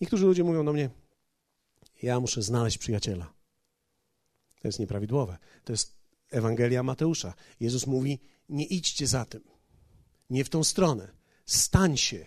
Niektórzy 0.00 0.26
ludzie 0.26 0.44
mówią 0.44 0.64
do 0.64 0.72
mnie: 0.72 0.90
Ja 2.02 2.20
muszę 2.20 2.42
znaleźć 2.42 2.78
przyjaciela. 2.78 3.32
To 4.60 4.68
jest 4.68 4.78
nieprawidłowe. 4.78 5.38
To 5.64 5.72
jest 5.72 5.95
Ewangelia 6.30 6.82
Mateusza. 6.82 7.34
Jezus 7.60 7.86
mówi: 7.86 8.18
Nie 8.48 8.64
idźcie 8.64 9.06
za 9.06 9.24
tym, 9.24 9.42
nie 10.30 10.44
w 10.44 10.48
tą 10.48 10.64
stronę. 10.64 11.12
Stań 11.46 11.96
się. 11.96 12.26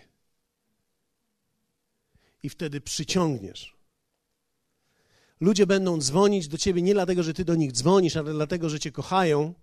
I 2.42 2.48
wtedy 2.48 2.80
przyciągniesz. 2.80 3.76
Ludzie 5.40 5.66
będą 5.66 5.98
dzwonić 5.98 6.48
do 6.48 6.58
ciebie 6.58 6.82
nie 6.82 6.94
dlatego, 6.94 7.22
że 7.22 7.34
ty 7.34 7.44
do 7.44 7.54
nich 7.54 7.72
dzwonisz, 7.72 8.16
ale 8.16 8.32
dlatego, 8.32 8.68
że 8.68 8.80
cię 8.80 8.92
kochają 8.92 9.54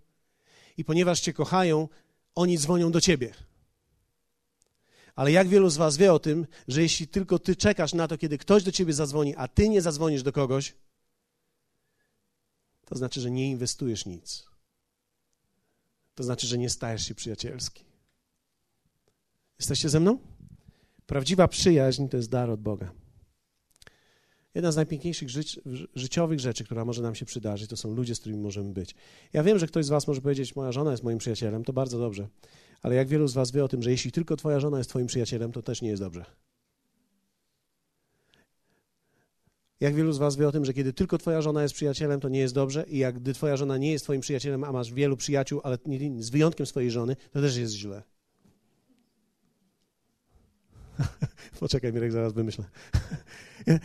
i 0.78 0.84
ponieważ 0.84 1.20
Cię 1.20 1.32
kochają, 1.32 1.88
oni 2.34 2.58
dzwonią 2.58 2.90
do 2.90 3.00
Ciebie. 3.00 3.34
Ale 5.14 5.32
jak 5.32 5.48
wielu 5.48 5.70
z 5.70 5.76
Was 5.76 5.96
wie 5.96 6.12
o 6.12 6.18
tym, 6.18 6.46
że 6.68 6.82
jeśli 6.82 7.08
tylko 7.08 7.38
Ty 7.38 7.56
czekasz 7.56 7.94
na 7.94 8.08
to, 8.08 8.18
kiedy 8.18 8.38
ktoś 8.38 8.62
do 8.62 8.72
Ciebie 8.72 8.92
zadzwoni, 8.92 9.34
a 9.36 9.48
Ty 9.48 9.68
nie 9.68 9.82
zadzwonisz 9.82 10.22
do 10.22 10.32
kogoś, 10.32 10.74
to 12.88 12.96
znaczy, 12.96 13.20
że 13.20 13.30
nie 13.30 13.50
inwestujesz 13.50 14.06
nic. 14.06 14.44
To 16.14 16.24
znaczy, 16.24 16.46
że 16.46 16.58
nie 16.58 16.70
stajesz 16.70 17.06
się 17.08 17.14
przyjacielski. 17.14 17.84
Jesteście 19.58 19.88
ze 19.88 20.00
mną? 20.00 20.18
Prawdziwa 21.06 21.48
przyjaźń 21.48 22.08
to 22.08 22.16
jest 22.16 22.30
dar 22.30 22.50
od 22.50 22.60
Boga. 22.60 22.92
Jedna 24.54 24.72
z 24.72 24.76
najpiękniejszych 24.76 25.30
życi 25.30 25.60
życiowych 25.94 26.40
rzeczy, 26.40 26.64
która 26.64 26.84
może 26.84 27.02
nam 27.02 27.14
się 27.14 27.26
przydarzyć, 27.26 27.70
to 27.70 27.76
są 27.76 27.94
ludzie, 27.94 28.14
z 28.14 28.20
którymi 28.20 28.40
możemy 28.40 28.72
być. 28.72 28.94
Ja 29.32 29.42
wiem, 29.42 29.58
że 29.58 29.66
ktoś 29.66 29.84
z 29.84 29.88
Was 29.88 30.06
może 30.06 30.20
powiedzieć, 30.20 30.56
moja 30.56 30.72
żona 30.72 30.90
jest 30.90 31.02
moim 31.02 31.18
przyjacielem, 31.18 31.64
to 31.64 31.72
bardzo 31.72 31.98
dobrze. 31.98 32.28
Ale 32.82 32.94
jak 32.94 33.08
wielu 33.08 33.28
z 33.28 33.34
Was 33.34 33.50
wie 33.50 33.64
o 33.64 33.68
tym, 33.68 33.82
że 33.82 33.90
jeśli 33.90 34.12
tylko 34.12 34.36
Twoja 34.36 34.60
żona 34.60 34.78
jest 34.78 34.90
Twoim 34.90 35.06
przyjacielem, 35.06 35.52
to 35.52 35.62
też 35.62 35.82
nie 35.82 35.88
jest 35.88 36.02
dobrze. 36.02 36.24
Jak 39.80 39.94
wielu 39.94 40.12
z 40.12 40.18
Was 40.18 40.36
wie 40.36 40.48
o 40.48 40.52
tym, 40.52 40.64
że 40.64 40.74
kiedy 40.74 40.92
tylko 40.92 41.18
Twoja 41.18 41.42
żona 41.42 41.62
jest 41.62 41.74
przyjacielem, 41.74 42.20
to 42.20 42.28
nie 42.28 42.38
jest 42.38 42.54
dobrze, 42.54 42.84
i 42.88 42.98
jak 42.98 43.14
gdy 43.18 43.34
Twoja 43.34 43.56
żona 43.56 43.76
nie 43.76 43.92
jest 43.92 44.04
Twoim 44.04 44.20
przyjacielem, 44.20 44.64
a 44.64 44.72
masz 44.72 44.92
wielu 44.92 45.16
przyjaciół, 45.16 45.60
ale 45.64 45.78
z 46.18 46.30
wyjątkiem 46.30 46.66
swojej 46.66 46.90
żony, 46.90 47.16
to 47.32 47.40
też 47.40 47.56
jest 47.56 47.74
źle. 47.74 48.02
Poczekaj, 51.60 51.92
Mirek, 51.92 52.12
zaraz 52.12 52.32
wymyślę. 52.32 52.64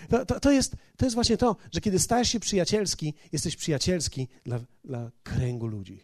To, 0.09 0.25
to, 0.25 0.39
to, 0.39 0.51
jest, 0.51 0.75
to 0.97 1.05
jest 1.05 1.15
właśnie 1.15 1.37
to, 1.37 1.55
że 1.71 1.81
kiedy 1.81 1.99
stajesz 1.99 2.29
się 2.29 2.39
przyjacielski, 2.39 3.13
jesteś 3.31 3.55
przyjacielski 3.55 4.27
dla, 4.43 4.59
dla 4.83 5.11
kręgu 5.23 5.67
ludzi. 5.67 5.99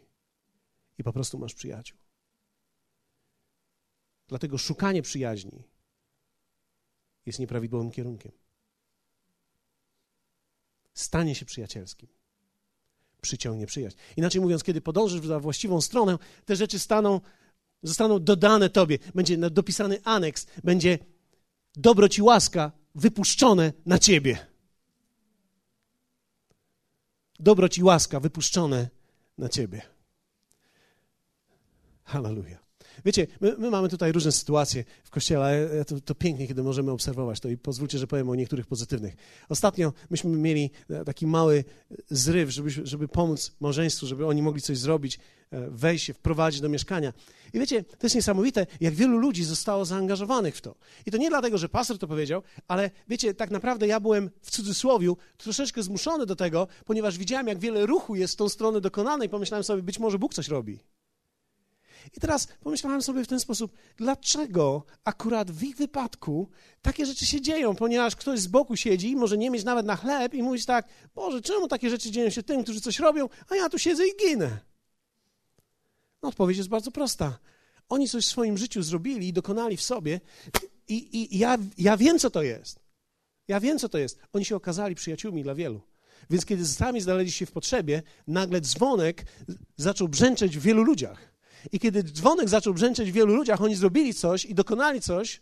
I 0.97 1.03
po 1.03 1.13
prostu 1.13 1.39
masz 1.39 1.53
przyjaciół. 1.53 1.97
Dlatego 4.27 4.57
szukanie 4.57 5.01
przyjaźni 5.01 5.63
jest 7.25 7.39
nieprawidłowym 7.39 7.91
kierunkiem. 7.91 8.31
Stanie 10.99 11.35
się 11.35 11.45
przyjacielskim. 11.45 12.09
Przyciągnie 13.21 13.67
przyjaźń. 13.67 13.97
Inaczej 14.17 14.41
mówiąc, 14.41 14.63
kiedy 14.63 14.81
podążysz 14.81 15.27
za 15.27 15.39
właściwą 15.39 15.81
stronę, 15.81 16.17
te 16.45 16.55
rzeczy 16.55 16.79
staną, 16.79 17.21
zostaną 17.83 18.19
dodane 18.19 18.69
tobie. 18.69 18.99
Będzie 19.15 19.37
dopisany 19.37 19.99
aneks, 20.03 20.47
będzie 20.63 20.99
Dobroć 21.75 22.17
i 22.17 22.21
łaska 22.21 22.71
wypuszczone 22.95 23.73
na 23.85 23.99
ciebie. 23.99 24.47
Dobroć 27.39 27.77
i 27.77 27.83
łaska 27.83 28.19
wypuszczone 28.19 28.89
na 29.37 29.49
ciebie. 29.49 29.81
Hallelujah. 32.03 32.68
Wiecie, 33.05 33.27
my, 33.41 33.55
my, 33.57 33.69
mamy 33.69 33.89
tutaj 33.89 34.11
różne 34.11 34.31
sytuacje 34.31 34.83
w 35.03 35.09
kościele, 35.09 35.69
to, 35.87 36.01
to, 36.01 36.15
pięknie, 36.15 36.47
kiedy 36.47 36.63
możemy 36.63 36.91
obserwować 36.91 37.39
to 37.39 37.49
i 37.49 37.57
pozwólcie, 37.57 37.97
że 37.97 38.07
powiem 38.07 38.29
o 38.29 38.35
niektórych 38.35 38.67
pozytywnych. 38.67 39.15
Ostatnio 39.49 39.93
myśmy 40.09 40.29
mieli 40.29 40.71
e, 40.89 41.05
taki 41.05 41.27
mały 41.27 41.63
zryw, 42.09 42.49
żeby, 42.49 42.69
żeby 42.69 43.07
pomóc 43.07 43.55
małżeństwu, 43.59 44.07
żeby 44.07 44.25
oni 44.25 44.41
mogli 44.41 44.61
coś 44.61 44.77
zrobić, 44.77 45.19
e, 45.51 45.69
wejść 45.69 46.05
się, 46.05 46.13
wprowadzić 46.13 46.61
do 46.61 46.69
mieszkania. 46.69 47.13
I 47.53 47.59
wiecie, 47.59 47.83
to 47.83 48.05
jest 48.05 48.15
niesamowite, 48.15 48.67
jak 48.81 48.93
wielu 48.93 49.17
ludzi 49.17 49.43
zostało 49.43 49.85
zaangażowanych 49.85 50.55
w 50.55 50.61
to. 50.61 50.75
I 51.05 51.11
to 51.11 51.17
nie 51.17 51.29
dlatego, 51.29 51.57
że 51.57 51.69
pastor 51.69 51.97
to 51.97 52.07
powiedział, 52.07 52.43
ale 52.67 52.91
wiecie, 53.07 53.33
tak 53.33 53.51
naprawdę 53.51 53.87
ja 53.87 53.99
byłem 53.99 54.29
w 54.41 54.51
cudzysłowiu 54.51 55.17
troszeczkę 55.37 55.83
zmuszony 55.83 56.25
do 56.25 56.35
tego, 56.35 56.67
ponieważ 56.85 57.17
widziałem, 57.17 57.47
jak 57.47 57.59
wiele 57.59 57.85
ruchu 57.85 58.15
jest 58.15 58.33
w 58.33 58.37
tą 58.37 58.49
stronę 58.49 58.81
dokonane 58.81 59.25
i 59.25 59.29
pomyślałem 59.29 59.63
sobie, 59.63 59.83
być 59.83 59.99
może 59.99 60.19
Bóg 60.19 60.33
coś 60.33 60.47
robi. 60.47 60.79
I 62.17 62.19
teraz 62.19 62.47
pomyślałem 62.59 63.01
sobie 63.01 63.23
w 63.23 63.27
ten 63.27 63.39
sposób, 63.39 63.73
dlaczego 63.97 64.83
akurat 65.03 65.51
w 65.51 65.63
ich 65.63 65.75
wypadku 65.75 66.49
takie 66.81 67.05
rzeczy 67.05 67.25
się 67.25 67.41
dzieją, 67.41 67.75
ponieważ 67.75 68.15
ktoś 68.15 68.39
z 68.39 68.47
boku 68.47 68.75
siedzi, 68.75 69.15
może 69.15 69.37
nie 69.37 69.49
mieć 69.49 69.63
nawet 69.63 69.85
na 69.85 69.95
chleb 69.95 70.33
i 70.33 70.43
mówić 70.43 70.65
tak, 70.65 70.87
Boże, 71.15 71.41
czemu 71.41 71.67
takie 71.67 71.89
rzeczy 71.89 72.11
dzieją 72.11 72.29
się 72.29 72.43
tym, 72.43 72.63
którzy 72.63 72.81
coś 72.81 72.99
robią, 72.99 73.29
a 73.49 73.55
ja 73.55 73.69
tu 73.69 73.79
siedzę 73.79 74.07
i 74.07 74.17
ginę? 74.17 74.59
No, 76.23 76.29
odpowiedź 76.29 76.57
jest 76.57 76.69
bardzo 76.69 76.91
prosta. 76.91 77.39
Oni 77.89 78.09
coś 78.09 78.25
w 78.25 78.29
swoim 78.29 78.57
życiu 78.57 78.83
zrobili 78.83 79.27
i 79.27 79.33
dokonali 79.33 79.77
w 79.77 79.81
sobie 79.81 80.21
i, 80.87 81.35
i, 81.35 81.37
ja, 81.37 81.57
ja 81.77 81.97
wiem, 81.97 82.19
co 82.19 82.29
to 82.29 82.43
jest. 82.43 82.79
Ja 83.47 83.59
wiem, 83.59 83.79
co 83.79 83.89
to 83.89 83.97
jest. 83.97 84.19
Oni 84.33 84.45
się 84.45 84.55
okazali 84.55 84.95
przyjaciółmi 84.95 85.43
dla 85.43 85.55
wielu. 85.55 85.81
Więc 86.29 86.45
kiedy 86.45 86.65
sami 86.65 87.01
znaleźli 87.01 87.31
się 87.31 87.45
w 87.45 87.51
potrzebie, 87.51 88.03
nagle 88.27 88.61
dzwonek 88.61 89.25
zaczął 89.77 90.07
brzęczeć 90.07 90.57
w 90.57 90.61
wielu 90.61 90.83
ludziach. 90.83 91.28
I 91.71 91.79
kiedy 91.79 92.03
dzwonek 92.03 92.49
zaczął 92.49 92.73
brzęczeć 92.73 93.11
w 93.11 93.13
wielu 93.13 93.35
ludziach, 93.35 93.61
oni 93.61 93.75
zrobili 93.75 94.13
coś 94.13 94.45
i 94.45 94.55
dokonali 94.55 95.01
coś, 95.01 95.41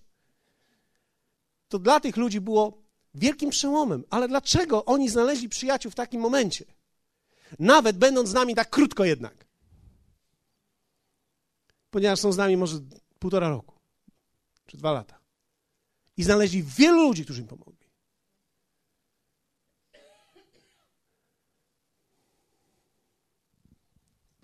to 1.68 1.80
dla 1.80 2.00
tych 2.00 2.18
ludzi 2.18 2.42
było 2.42 2.82
wielkim 3.16 3.50
przełomem. 3.50 4.04
Ale 4.10 4.28
dlaczego 4.28 4.86
oni 4.86 5.10
znaleźli 5.10 5.50
przyjaciół 5.50 5.92
w 5.92 5.96
takim 5.96 6.22
momencie? 6.22 6.66
Nawet 7.60 7.98
będąc 7.98 8.30
z 8.30 8.34
nami 8.34 8.56
tak 8.56 8.70
krótko 8.70 9.06
jednak. 9.06 9.46
Ponieważ 11.92 12.20
są 12.20 12.32
z 12.32 12.38
nami 12.38 12.58
może 12.58 12.80
półtora 13.20 13.50
roku, 13.50 13.80
czy 14.66 14.78
dwa 14.78 14.92
lata. 14.92 15.20
I 16.18 16.24
znaleźli 16.24 16.64
wielu 16.64 17.02
ludzi, 17.02 17.24
którzy 17.24 17.42
im 17.42 17.48
pomogli. 17.48 17.88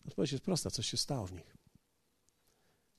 Odpowiedź 0.08 0.32
jest 0.32 0.44
prosta, 0.44 0.72
coś 0.72 0.88
się 0.88 0.98
stało 0.98 1.28
w 1.28 1.34
nich 1.34 1.53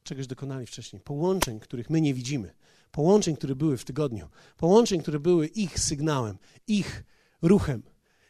czegoś 0.05 0.27
dokonali 0.27 0.67
wcześniej, 0.67 1.03
połączeń, 1.03 1.61
których 1.61 1.91
my 1.91 2.01
nie 2.01 2.15
widzimy, 2.15 2.55
połączeń, 2.93 3.37
które 3.37 3.55
były 3.55 3.77
w 3.77 3.85
tygodniu, 3.85 4.29
połączeń, 4.57 5.03
które 5.03 5.21
były 5.21 5.47
ich 5.47 5.79
sygnałem, 5.79 6.39
ich 6.67 7.05
ruchem. 7.43 7.83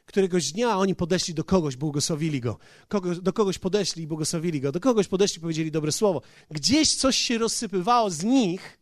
Któregoś 0.06 0.52
dnia 0.52 0.78
oni 0.78 0.94
podeszli 0.94 1.34
do 1.34 1.44
kogoś, 1.44 1.76
błogosławili 1.76 2.40
go, 2.40 2.58
Kogo, 2.88 3.14
do 3.14 3.32
kogoś 3.32 3.58
podeszli 3.58 4.02
i 4.02 4.06
błogosławili 4.06 4.60
go, 4.60 4.72
do 4.72 4.80
kogoś 4.80 5.08
podeszli 5.08 5.40
powiedzieli 5.40 5.70
dobre 5.70 5.92
słowo. 5.92 6.22
Gdzieś 6.50 6.96
coś 6.96 7.16
się 7.16 7.38
rozsypywało 7.38 8.10
z 8.10 8.24
nich, 8.24 8.78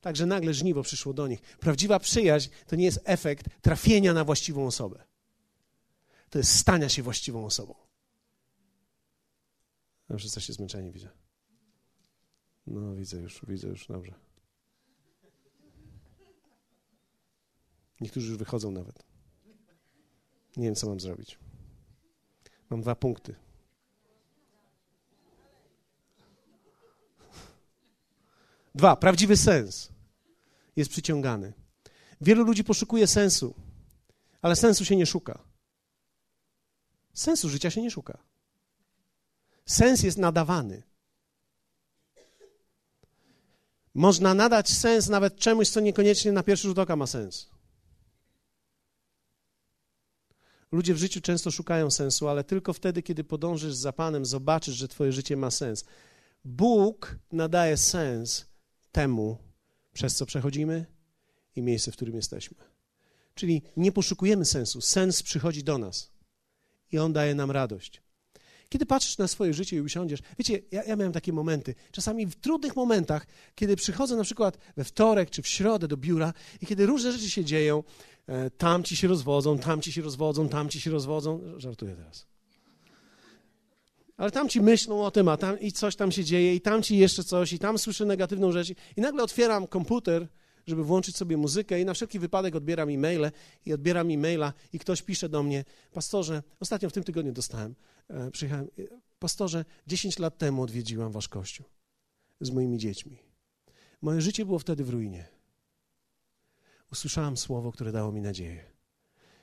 tak 0.00 0.16
że 0.16 0.26
nagle 0.26 0.54
żniwo 0.54 0.82
przyszło 0.82 1.12
do 1.12 1.26
nich. 1.26 1.40
Prawdziwa 1.40 1.98
przyjaźń 1.98 2.50
to 2.66 2.76
nie 2.76 2.84
jest 2.84 3.00
efekt 3.04 3.46
trafienia 3.62 4.12
na 4.12 4.24
właściwą 4.24 4.66
osobę. 4.66 5.04
To 6.30 6.38
jest 6.38 6.54
stania 6.54 6.88
się 6.88 7.02
właściwą 7.02 7.46
osobą. 7.46 7.74
Dobrze, 10.08 10.26
jesteście 10.26 10.52
zmęczeni, 10.52 10.92
widzę. 10.92 11.19
No, 12.66 12.94
widzę 12.94 13.16
już, 13.16 13.40
widzę 13.48 13.68
już, 13.68 13.86
dobrze. 13.86 14.14
Niektórzy 18.00 18.28
już 18.28 18.38
wychodzą 18.38 18.70
nawet. 18.70 19.02
Nie 20.56 20.64
wiem, 20.64 20.74
co 20.74 20.88
mam 20.88 21.00
zrobić. 21.00 21.38
Mam 22.70 22.80
dwa 22.80 22.94
punkty. 22.94 23.34
Dwa, 28.74 28.96
prawdziwy 28.96 29.36
sens 29.36 29.88
jest 30.76 30.90
przyciągany. 30.90 31.52
Wielu 32.20 32.44
ludzi 32.44 32.64
poszukuje 32.64 33.06
sensu, 33.06 33.54
ale 34.42 34.56
sensu 34.56 34.84
się 34.84 34.96
nie 34.96 35.06
szuka. 35.06 35.44
Sensu 37.14 37.48
życia 37.48 37.70
się 37.70 37.82
nie 37.82 37.90
szuka. 37.90 38.18
Sens 39.66 40.02
jest 40.02 40.18
nadawany. 40.18 40.89
Można 43.94 44.34
nadać 44.34 44.68
sens 44.68 45.08
nawet 45.08 45.36
czemuś, 45.36 45.68
co 45.68 45.80
niekoniecznie 45.80 46.32
na 46.32 46.42
pierwszy 46.42 46.68
rzut 46.68 46.78
oka 46.78 46.96
ma 46.96 47.06
sens. 47.06 47.50
Ludzie 50.72 50.94
w 50.94 50.98
życiu 50.98 51.20
często 51.20 51.50
szukają 51.50 51.90
sensu, 51.90 52.28
ale 52.28 52.44
tylko 52.44 52.72
wtedy, 52.72 53.02
kiedy 53.02 53.24
podążysz 53.24 53.74
za 53.74 53.92
Panem, 53.92 54.26
zobaczysz, 54.26 54.74
że 54.74 54.88
Twoje 54.88 55.12
życie 55.12 55.36
ma 55.36 55.50
sens. 55.50 55.84
Bóg 56.44 57.16
nadaje 57.32 57.76
sens 57.76 58.46
temu, 58.92 59.38
przez 59.92 60.14
co 60.14 60.26
przechodzimy 60.26 60.86
i 61.56 61.62
miejsce, 61.62 61.92
w 61.92 61.96
którym 61.96 62.16
jesteśmy. 62.16 62.56
Czyli 63.34 63.62
nie 63.76 63.92
poszukujemy 63.92 64.44
sensu. 64.44 64.80
Sens 64.80 65.22
przychodzi 65.22 65.64
do 65.64 65.78
nas 65.78 66.10
i 66.92 66.98
on 66.98 67.12
daje 67.12 67.34
nam 67.34 67.50
radość. 67.50 68.02
Kiedy 68.70 68.86
patrzysz 68.86 69.18
na 69.18 69.28
swoje 69.28 69.54
życie 69.54 69.76
i 69.76 69.80
usiądziesz, 69.80 70.20
wiecie, 70.38 70.60
ja, 70.70 70.84
ja 70.84 70.96
miałem 70.96 71.12
takie 71.12 71.32
momenty, 71.32 71.74
czasami 71.92 72.26
w 72.26 72.34
trudnych 72.34 72.76
momentach, 72.76 73.26
kiedy 73.54 73.76
przychodzę 73.76 74.16
na 74.16 74.24
przykład 74.24 74.58
we 74.76 74.84
wtorek 74.84 75.30
czy 75.30 75.42
w 75.42 75.48
środę 75.48 75.88
do 75.88 75.96
biura 75.96 76.32
i 76.60 76.66
kiedy 76.66 76.86
różne 76.86 77.12
rzeczy 77.12 77.30
się 77.30 77.44
dzieją, 77.44 77.84
e, 78.26 78.50
tam 78.50 78.82
ci 78.82 78.96
się 78.96 79.08
rozwodzą, 79.08 79.58
tam 79.58 79.80
ci 79.80 79.92
się 79.92 80.02
rozwodzą, 80.02 80.48
tam 80.48 80.68
ci 80.68 80.80
się 80.80 80.90
rozwodzą, 80.90 81.40
żartuję 81.56 81.96
teraz. 81.96 82.26
Ale 84.16 84.30
tam 84.30 84.48
ci 84.48 84.60
myślą 84.60 85.04
o 85.04 85.10
tym, 85.10 85.28
a 85.28 85.36
tam 85.36 85.60
i 85.60 85.72
coś 85.72 85.96
tam 85.96 86.12
się 86.12 86.24
dzieje, 86.24 86.54
i 86.54 86.60
tam 86.60 86.82
ci 86.82 86.96
jeszcze 86.96 87.24
coś, 87.24 87.52
i 87.52 87.58
tam 87.58 87.78
słyszę 87.78 88.04
negatywną 88.04 88.52
rzecz. 88.52 88.70
I 88.96 89.00
nagle 89.00 89.22
otwieram 89.22 89.66
komputer, 89.66 90.28
żeby 90.70 90.84
włączyć 90.84 91.16
sobie 91.16 91.36
muzykę 91.36 91.80
i 91.80 91.84
na 91.84 91.94
wszelki 91.94 92.18
wypadek 92.18 92.56
odbieram 92.56 92.88
e-maile 92.88 93.30
i 93.66 93.72
odbieram 93.72 94.10
e-maila 94.10 94.52
i 94.72 94.78
ktoś 94.78 95.02
pisze 95.02 95.28
do 95.28 95.42
mnie, 95.42 95.64
pastorze, 95.92 96.42
ostatnio 96.60 96.90
w 96.90 96.92
tym 96.92 97.04
tygodniu 97.04 97.32
dostałem, 97.32 97.74
e, 98.08 98.30
przyjechałem, 98.30 98.64
e, 98.64 98.82
pastorze, 99.18 99.64
10 99.86 100.18
lat 100.18 100.38
temu 100.38 100.62
odwiedziłam 100.62 101.12
wasz 101.12 101.28
kościół 101.28 101.66
z 102.40 102.50
moimi 102.50 102.78
dziećmi. 102.78 103.18
Moje 104.02 104.20
życie 104.20 104.46
było 104.46 104.58
wtedy 104.58 104.84
w 104.84 104.90
ruinie. 104.90 105.28
Usłyszałam 106.92 107.36
słowo, 107.36 107.72
które 107.72 107.92
dało 107.92 108.12
mi 108.12 108.20
nadzieję. 108.20 108.64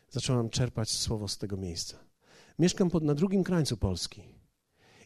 Zacząłem 0.09 0.49
czerpać 0.49 0.89
słowo 0.89 1.27
z 1.27 1.37
tego 1.37 1.57
miejsca. 1.57 1.97
Mieszkam 2.59 2.89
pod, 2.89 3.03
na 3.03 3.15
drugim 3.15 3.43
krańcu 3.43 3.77
Polski. 3.77 4.23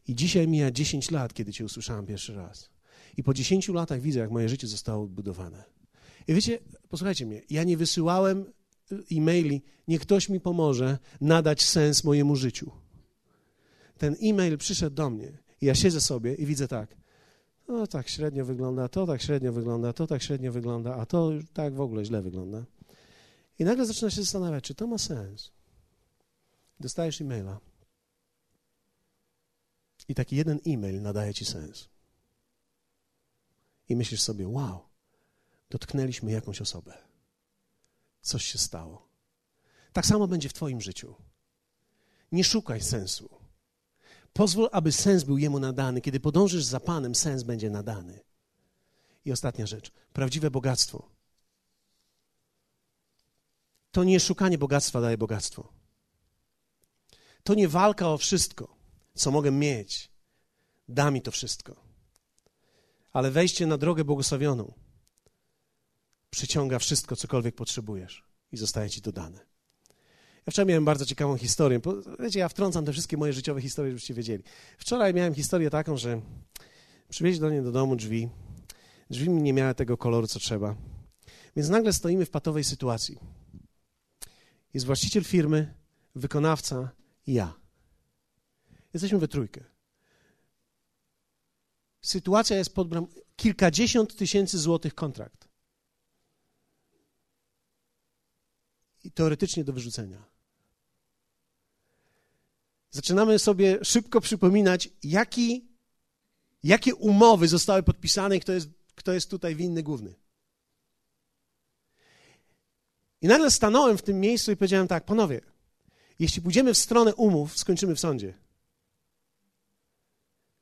I 0.08 0.16
dzisiaj 0.16 0.48
mija 0.48 0.72
10 0.72 1.12
lat, 1.12 1.34
kiedy 1.34 1.54
Cię 1.54 1.66
usłyszałem 1.66 2.06
pierwszy 2.06 2.36
raz. 2.36 2.70
I 3.18 3.24
po 3.24 3.34
10 3.34 3.70
latach 3.70 4.02
widzę, 4.02 4.20
jak 4.20 4.32
moje 4.32 4.50
życie 4.50 4.68
zostało 4.68 5.04
odbudowane. 5.04 5.64
I 6.28 6.34
wiecie, 6.34 6.60
posłuchajcie 6.90 7.26
mnie, 7.26 7.42
ja 7.50 7.64
nie 7.64 7.78
wysyłałem 7.78 8.46
e-maili, 9.12 9.62
niech 9.88 10.02
ktoś 10.02 10.30
mi 10.30 10.40
pomoże 10.40 10.98
nadać 11.22 11.64
sens 11.64 12.04
mojemu 12.04 12.36
życiu. 12.36 12.72
Ten 13.98 14.16
e-mail 14.24 14.58
przyszedł 14.58 14.96
do 14.96 15.10
mnie 15.10 15.38
i 15.62 15.66
ja 15.66 15.76
siedzę 15.76 16.02
sobie 16.02 16.34
i 16.34 16.46
widzę 16.46 16.68
tak, 16.68 16.96
to 17.68 17.88
tak 17.88 18.10
średnio 18.10 18.46
wygląda, 18.46 18.90
to 18.90 19.08
tak 19.08 19.22
średnio 19.22 19.54
wygląda, 19.54 19.94
to 19.94 20.08
tak 20.08 20.24
średnio 20.24 20.52
wygląda, 20.52 20.96
a 20.96 21.06
to 21.06 21.32
tak 21.54 21.76
w 21.76 21.82
ogóle 21.82 22.06
źle 22.06 22.22
wygląda. 22.22 22.66
I 23.60 23.64
nagle 23.64 23.86
zaczyna 23.86 24.12
się 24.12 24.22
zastanawiać, 24.22 24.64
czy 24.64 24.76
to 24.76 24.88
ma 24.88 24.98
sens. 24.98 25.52
Dostajesz 26.80 27.22
e-maila 27.22 27.60
i 30.08 30.16
taki 30.16 30.36
jeden 30.36 30.60
e-mail 30.68 31.02
nadaje 31.02 31.34
ci 31.34 31.46
sens. 31.46 31.90
I 33.90 33.96
myślisz 33.96 34.22
sobie, 34.22 34.48
wow, 34.48 34.91
dotknęliśmy 35.72 36.32
jakąś 36.32 36.62
osobę. 36.62 36.98
Coś 38.22 38.44
się 38.46 38.58
stało. 38.58 39.08
Tak 39.94 40.06
samo 40.06 40.28
będzie 40.28 40.50
w 40.50 40.54
Twoim 40.54 40.82
życiu. 40.82 41.16
Nie 42.32 42.44
szukaj 42.44 42.82
sensu. 42.82 43.30
Pozwól, 44.34 44.70
aby 44.72 44.92
sens 44.92 45.24
był 45.24 45.38
Jemu 45.38 45.60
nadany. 45.60 46.02
Kiedy 46.02 46.20
podążysz 46.20 46.64
za 46.64 46.80
Panem, 46.80 47.16
sens 47.16 47.44
będzie 47.44 47.70
nadany. 47.70 48.20
I 49.26 49.32
ostatnia 49.32 49.66
rzecz. 49.66 49.92
Prawdziwe 50.14 50.52
bogactwo. 50.52 51.10
To 53.92 54.04
nie 54.04 54.20
szukanie 54.20 54.58
bogactwa 54.58 55.02
daje 55.02 55.18
bogactwo. 55.18 55.74
To 57.44 57.54
nie 57.54 57.68
walka 57.68 58.10
o 58.10 58.18
wszystko, 58.18 58.76
co 59.14 59.32
mogę 59.32 59.52
mieć. 59.52 60.12
Da 60.88 61.12
mi 61.12 61.22
to 61.22 61.32
wszystko. 61.32 61.76
Ale 63.14 63.32
wejście 63.32 63.68
na 63.68 63.78
drogę 63.78 64.04
błogosławioną 64.04 64.74
przyciąga 66.32 66.80
wszystko, 66.80 67.16
cokolwiek 67.16 67.56
potrzebujesz 67.56 68.24
i 68.52 68.58
zostaje 68.58 68.90
ci 68.90 69.02
to 69.02 69.12
dane. 69.12 69.40
Ja 70.46 70.52
wczoraj 70.52 70.68
miałem 70.68 70.86
bardzo 70.86 71.06
ciekawą 71.06 71.38
historię. 71.38 71.80
Wiecie, 72.20 72.40
ja 72.40 72.50
wtrącam 72.50 72.86
te 72.86 72.92
wszystkie 72.92 73.18
moje 73.18 73.34
życiowe 73.34 73.62
historie, 73.62 73.92
żebyście 73.92 74.14
wiedzieli. 74.14 74.44
Wczoraj 74.78 75.14
miałem 75.14 75.34
historię 75.34 75.70
taką, 75.70 75.98
że 75.98 76.22
przywieźli 77.10 77.40
do 77.40 77.50
mnie 77.50 77.62
do 77.62 77.72
domu 77.72 77.96
drzwi. 77.96 78.30
Drzwi 79.10 79.30
nie 79.30 79.54
miały 79.54 79.76
tego 79.76 79.98
koloru, 79.98 80.28
co 80.28 80.40
trzeba. 80.40 80.76
Więc 81.56 81.70
nagle 81.70 81.94
stoimy 81.94 82.26
w 82.26 82.30
patowej 82.30 82.64
sytuacji. 82.64 83.20
Jest 84.74 84.86
właściciel 84.86 85.24
firmy, 85.24 85.74
wykonawca 86.16 86.92
i 87.28 87.34
ja. 87.34 87.54
Jesteśmy 88.94 89.20
we 89.20 89.28
trójkę. 89.28 89.64
Sytuacja 92.02 92.58
jest 92.58 92.76
pod 92.76 92.88
bram... 92.88 93.08
kilkadziesiąt 93.36 94.16
tysięcy 94.16 94.60
złotych 94.60 94.96
kontrakt. 94.96 95.51
I 99.04 99.12
teoretycznie 99.12 99.64
do 99.64 99.74
wyrzucenia. 99.74 100.32
Zaczynamy 102.92 103.40
sobie 103.40 103.80
szybko 103.84 104.22
przypominać, 104.22 104.90
jaki, 105.04 105.68
jakie 106.64 106.96
umowy 106.96 107.48
zostały 107.48 107.84
podpisane 107.84 108.38
i 108.38 108.40
kto 108.40 108.52
jest, 108.52 108.70
kto 108.96 109.14
jest 109.14 109.30
tutaj 109.30 109.56
winny 109.56 109.84
główny. 109.84 110.16
I 113.22 113.28
nagle 113.28 113.52
stanąłem 113.52 113.98
w 113.98 114.02
tym 114.02 114.20
miejscu 114.20 114.52
i 114.52 114.58
powiedziałem 114.58 114.88
tak, 114.88 115.06
panowie, 115.06 115.42
jeśli 116.20 116.42
pójdziemy 116.42 116.74
w 116.74 116.78
stronę 116.78 117.16
umów, 117.16 117.58
skończymy 117.58 117.96
w 117.96 118.00
sądzie. 118.00 118.34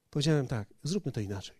Powiedziałem 0.09 0.47
tak, 0.47 0.73
zróbmy 0.83 1.11
to 1.11 1.19
inaczej. 1.19 1.55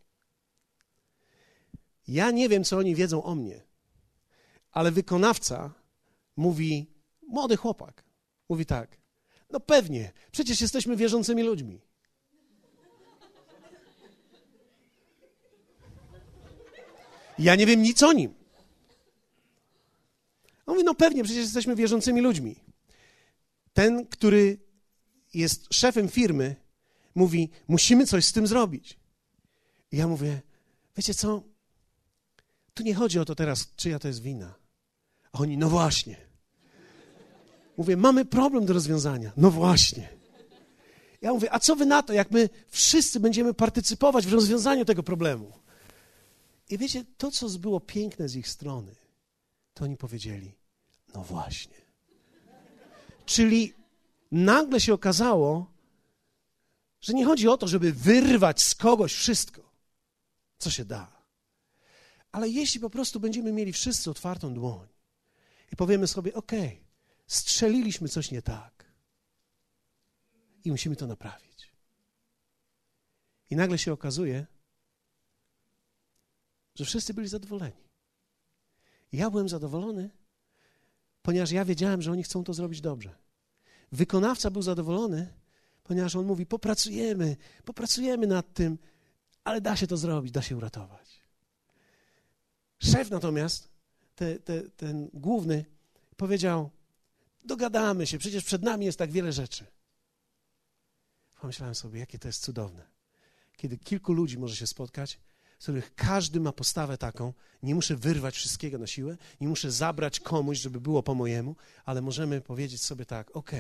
Ja 2.08 2.32
nie 2.32 2.50
wiem, 2.50 2.64
co 2.64 2.78
oni 2.78 2.96
wiedzą 2.96 3.24
o 3.24 3.36
mnie, 3.36 3.62
ale 4.72 4.92
wykonawca 4.92 5.74
mówi, 6.40 6.88
młody 7.28 7.58
chłopak, 7.58 8.04
mówi 8.50 8.66
tak, 8.66 8.98
no 9.50 9.60
pewnie, 9.60 10.12
przecież 10.32 10.62
jesteśmy 10.62 10.96
wierzącymi 10.96 11.44
ludźmi. 11.44 11.82
Ja 17.40 17.56
nie 17.56 17.66
wiem 17.66 17.82
nic 17.82 18.04
o 18.04 18.14
nim. 18.14 18.34
On 20.66 20.74
mówi, 20.74 20.84
no 20.86 20.96
pewnie, 20.96 21.24
przecież 21.24 21.44
jesteśmy 21.44 21.76
wierzącymi 21.76 22.22
ludźmi. 22.22 22.56
Ten, 23.74 24.08
który 24.08 24.60
jest 25.34 25.74
szefem 25.74 26.10
firmy, 26.10 26.56
mówi, 27.16 27.50
musimy 27.68 28.06
coś 28.06 28.26
z 28.26 28.34
tym 28.34 28.48
zrobić. 28.48 29.00
I 29.92 29.98
ja 29.98 30.08
mówię, 30.08 30.42
wiecie 30.98 31.14
co, 31.14 31.44
tu 32.74 32.84
nie 32.84 32.96
chodzi 32.96 33.20
o 33.20 33.26
to 33.26 33.36
teraz, 33.36 33.76
czyja 33.76 34.00
to 34.00 34.08
jest 34.08 34.22
wina. 34.22 34.56
A 35.32 35.40
oni, 35.40 35.58
no 35.58 35.70
właśnie. 35.70 36.29
Mówię, 37.80 37.98
mamy 37.98 38.26
problem 38.26 38.66
do 38.66 38.74
rozwiązania. 38.74 39.32
No 39.38 39.52
właśnie. 39.52 40.10
Ja 41.22 41.34
mówię, 41.34 41.54
a 41.54 41.60
co 41.60 41.76
wy 41.76 41.86
na 41.86 42.04
to, 42.04 42.14
jak 42.14 42.32
my 42.32 42.50
wszyscy 42.68 43.20
będziemy 43.20 43.54
partycypować 43.54 44.28
w 44.28 44.34
rozwiązaniu 44.34 44.86
tego 44.86 45.04
problemu? 45.04 45.52
I 46.70 46.78
wiecie, 46.78 47.06
to, 47.18 47.32
co 47.32 47.50
było 47.50 47.80
piękne 47.80 48.30
z 48.30 48.36
ich 48.36 48.48
strony, 48.48 48.96
to 49.74 49.84
oni 49.84 49.98
powiedzieli, 49.98 50.56
no 51.14 51.24
właśnie. 51.24 51.76
Czyli 53.26 53.74
nagle 54.32 54.80
się 54.80 54.94
okazało, 54.94 55.72
że 57.02 57.14
nie 57.14 57.26
chodzi 57.26 57.48
o 57.48 57.58
to, 57.58 57.68
żeby 57.68 57.94
wyrwać 57.94 58.62
z 58.62 58.76
kogoś 58.76 59.14
wszystko, 59.14 59.62
co 60.58 60.70
się 60.70 60.86
da. 60.86 61.12
Ale 62.32 62.50
jeśli 62.50 62.80
po 62.80 62.90
prostu 62.90 63.20
będziemy 63.20 63.52
mieli 63.52 63.74
wszyscy 63.74 64.12
otwartą 64.12 64.54
dłoń 64.54 64.88
i 65.72 65.76
powiemy 65.76 66.08
sobie, 66.08 66.34
ok, 66.34 66.52
strzeliliśmy 67.30 68.10
coś 68.10 68.32
nie 68.32 68.42
tak 68.42 68.86
i 70.64 70.72
musimy 70.72 70.96
to 70.96 71.08
naprawić. 71.08 71.72
I 73.50 73.56
nagle 73.56 73.78
się 73.78 73.94
okazuje, 73.94 74.46
że 76.76 76.86
wszyscy 76.86 77.14
byli 77.14 77.28
zadowoleni. 77.28 77.90
Ja 79.12 79.30
byłem 79.30 79.50
zadowolony, 79.50 80.10
ponieważ 81.22 81.52
ja 81.52 81.66
wiedziałem, 81.66 82.02
że 82.02 82.12
oni 82.12 82.24
chcą 82.24 82.44
to 82.44 82.54
zrobić 82.54 82.82
dobrze. 82.82 83.16
Wykonawca 83.92 84.52
był 84.52 84.62
zadowolony, 84.62 85.34
ponieważ 85.84 86.16
on 86.16 86.26
mówi: 86.26 86.46
popracujemy, 86.46 87.38
popracujemy 87.66 88.28
nad 88.28 88.54
tym, 88.54 88.78
ale 89.44 89.62
da 89.62 89.76
się 89.76 89.88
to 89.88 89.98
zrobić, 89.98 90.32
da 90.32 90.42
się 90.42 90.58
uratować. 90.58 91.24
Szef 92.80 93.10
natomiast, 93.10 93.70
te, 94.16 94.40
te, 94.40 94.70
ten 94.70 95.10
główny, 95.14 95.66
powiedział: 96.18 96.72
dogadamy 97.46 98.08
się, 98.08 98.18
przecież 98.18 98.44
przed 98.44 98.64
nami 98.64 98.86
jest 98.86 98.98
tak 98.98 99.12
wiele 99.12 99.32
rzeczy. 99.32 99.66
Pomyślałem 101.42 101.76
sobie, 101.76 102.00
jakie 102.00 102.20
to 102.20 102.28
jest 102.28 102.44
cudowne. 102.44 102.88
Kiedy 103.58 103.78
kilku 103.78 104.14
ludzi 104.14 104.38
może 104.38 104.56
się 104.56 104.68
spotkać 104.68 105.20
z 105.60 105.64
których 105.64 105.96
każdy 105.96 106.40
ma 106.40 106.52
postawę 106.52 106.98
taką, 106.98 107.34
nie 107.64 107.76
muszę 107.76 107.96
wyrwać 107.96 108.36
wszystkiego 108.36 108.78
na 108.78 108.88
siłę, 108.88 109.18
nie 109.42 109.48
muszę 109.48 109.72
zabrać 109.72 110.20
komuś, 110.20 110.58
żeby 110.58 110.82
było 110.82 111.04
po 111.04 111.16
mojemu, 111.16 111.56
ale 111.86 112.02
możemy 112.02 112.42
powiedzieć 112.42 112.82
sobie 112.82 113.06
tak, 113.06 113.36
ok, 113.36 113.52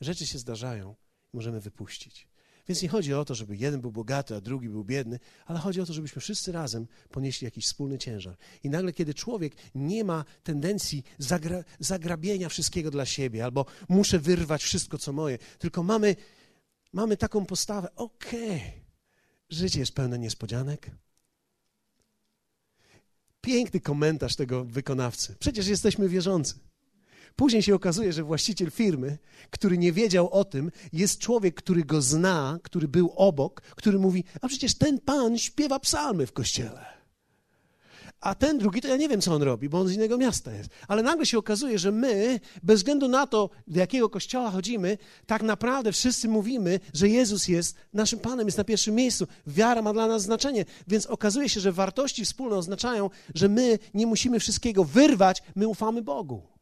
rzeczy 0.00 0.26
się 0.26 0.38
zdarzają, 0.38 0.94
możemy 1.32 1.60
wypuścić. 1.60 2.28
Więc 2.68 2.82
nie 2.82 2.88
chodzi 2.88 3.14
o 3.14 3.24
to, 3.24 3.34
żeby 3.34 3.56
jeden 3.56 3.80
był 3.80 3.92
bogaty, 3.92 4.34
a 4.34 4.40
drugi 4.40 4.68
był 4.68 4.84
biedny, 4.84 5.18
ale 5.46 5.58
chodzi 5.58 5.80
o 5.80 5.86
to, 5.86 5.92
żebyśmy 5.92 6.20
wszyscy 6.20 6.52
razem 6.52 6.86
ponieśli 7.10 7.44
jakiś 7.44 7.64
wspólny 7.64 7.98
ciężar. 7.98 8.36
I 8.62 8.70
nagle, 8.70 8.92
kiedy 8.92 9.14
człowiek 9.14 9.56
nie 9.74 10.04
ma 10.04 10.24
tendencji 10.42 11.04
zagra 11.18 11.64
zagrabienia 11.80 12.48
wszystkiego 12.48 12.90
dla 12.90 13.06
siebie, 13.06 13.44
albo 13.44 13.66
muszę 13.88 14.18
wyrwać 14.18 14.62
wszystko, 14.62 14.98
co 14.98 15.12
moje, 15.12 15.38
tylko 15.58 15.82
mamy, 15.82 16.16
mamy 16.92 17.16
taką 17.16 17.46
postawę, 17.46 17.94
okej, 17.94 18.50
okay, 18.50 18.72
życie 19.50 19.80
jest 19.80 19.92
pełne 19.92 20.18
niespodzianek, 20.18 20.90
Piękny 23.46 23.80
komentarz 23.80 24.36
tego 24.36 24.64
wykonawcy. 24.64 25.36
Przecież 25.38 25.66
jesteśmy 25.66 26.08
wierzący. 26.08 26.54
Później 27.36 27.62
się 27.62 27.74
okazuje, 27.74 28.12
że 28.12 28.22
właściciel 28.22 28.70
firmy, 28.70 29.18
który 29.50 29.78
nie 29.78 29.92
wiedział 29.92 30.30
o 30.30 30.44
tym, 30.44 30.70
jest 30.92 31.18
człowiek, 31.18 31.54
który 31.54 31.84
go 31.84 32.02
zna, 32.02 32.58
który 32.62 32.88
był 32.88 33.12
obok, 33.16 33.60
który 33.60 33.98
mówi: 33.98 34.24
A 34.40 34.48
przecież 34.48 34.74
ten 34.74 35.00
pan 35.00 35.38
śpiewa 35.38 35.80
psalmy 35.80 36.26
w 36.26 36.32
kościele. 36.32 36.96
A 38.20 38.34
ten 38.34 38.58
drugi, 38.58 38.80
to 38.80 38.88
ja 38.88 38.96
nie 38.96 39.08
wiem, 39.08 39.20
co 39.20 39.34
on 39.34 39.42
robi, 39.42 39.68
bo 39.68 39.80
on 39.80 39.88
z 39.88 39.92
innego 39.92 40.18
miasta 40.18 40.52
jest. 40.52 40.70
Ale 40.88 41.02
nagle 41.02 41.26
się 41.26 41.38
okazuje, 41.38 41.78
że 41.78 41.92
my, 41.92 42.40
bez 42.62 42.80
względu 42.80 43.08
na 43.08 43.26
to, 43.26 43.50
do 43.66 43.80
jakiego 43.80 44.10
kościoła 44.10 44.50
chodzimy, 44.50 44.98
tak 45.26 45.42
naprawdę 45.42 45.92
wszyscy 45.92 46.28
mówimy, 46.28 46.80
że 46.94 47.08
Jezus 47.08 47.48
jest 47.48 47.76
naszym 47.92 48.18
Panem, 48.18 48.46
jest 48.46 48.58
na 48.58 48.64
pierwszym 48.64 48.94
miejscu. 48.94 49.26
Wiara 49.46 49.82
ma 49.82 49.92
dla 49.92 50.06
nas 50.06 50.22
znaczenie. 50.22 50.64
Więc 50.88 51.06
okazuje 51.06 51.48
się, 51.48 51.60
że 51.60 51.72
wartości 51.72 52.24
wspólne 52.24 52.56
oznaczają, 52.56 53.10
że 53.34 53.48
my 53.48 53.78
nie 53.94 54.06
musimy 54.06 54.40
wszystkiego 54.40 54.84
wyrwać, 54.84 55.42
my 55.56 55.68
ufamy 55.68 56.02
Bogu. 56.02 56.55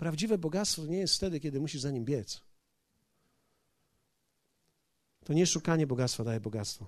Prawdziwe 0.00 0.38
bogactwo 0.38 0.86
nie 0.86 0.98
jest 0.98 1.14
wtedy, 1.14 1.40
kiedy 1.40 1.60
musisz 1.60 1.80
za 1.80 1.90
nim 1.90 2.04
biec. 2.04 2.40
To 5.24 5.32
nie 5.32 5.46
szukanie 5.46 5.86
bogactwa 5.86 6.24
daje 6.24 6.40
bogactwo. 6.40 6.86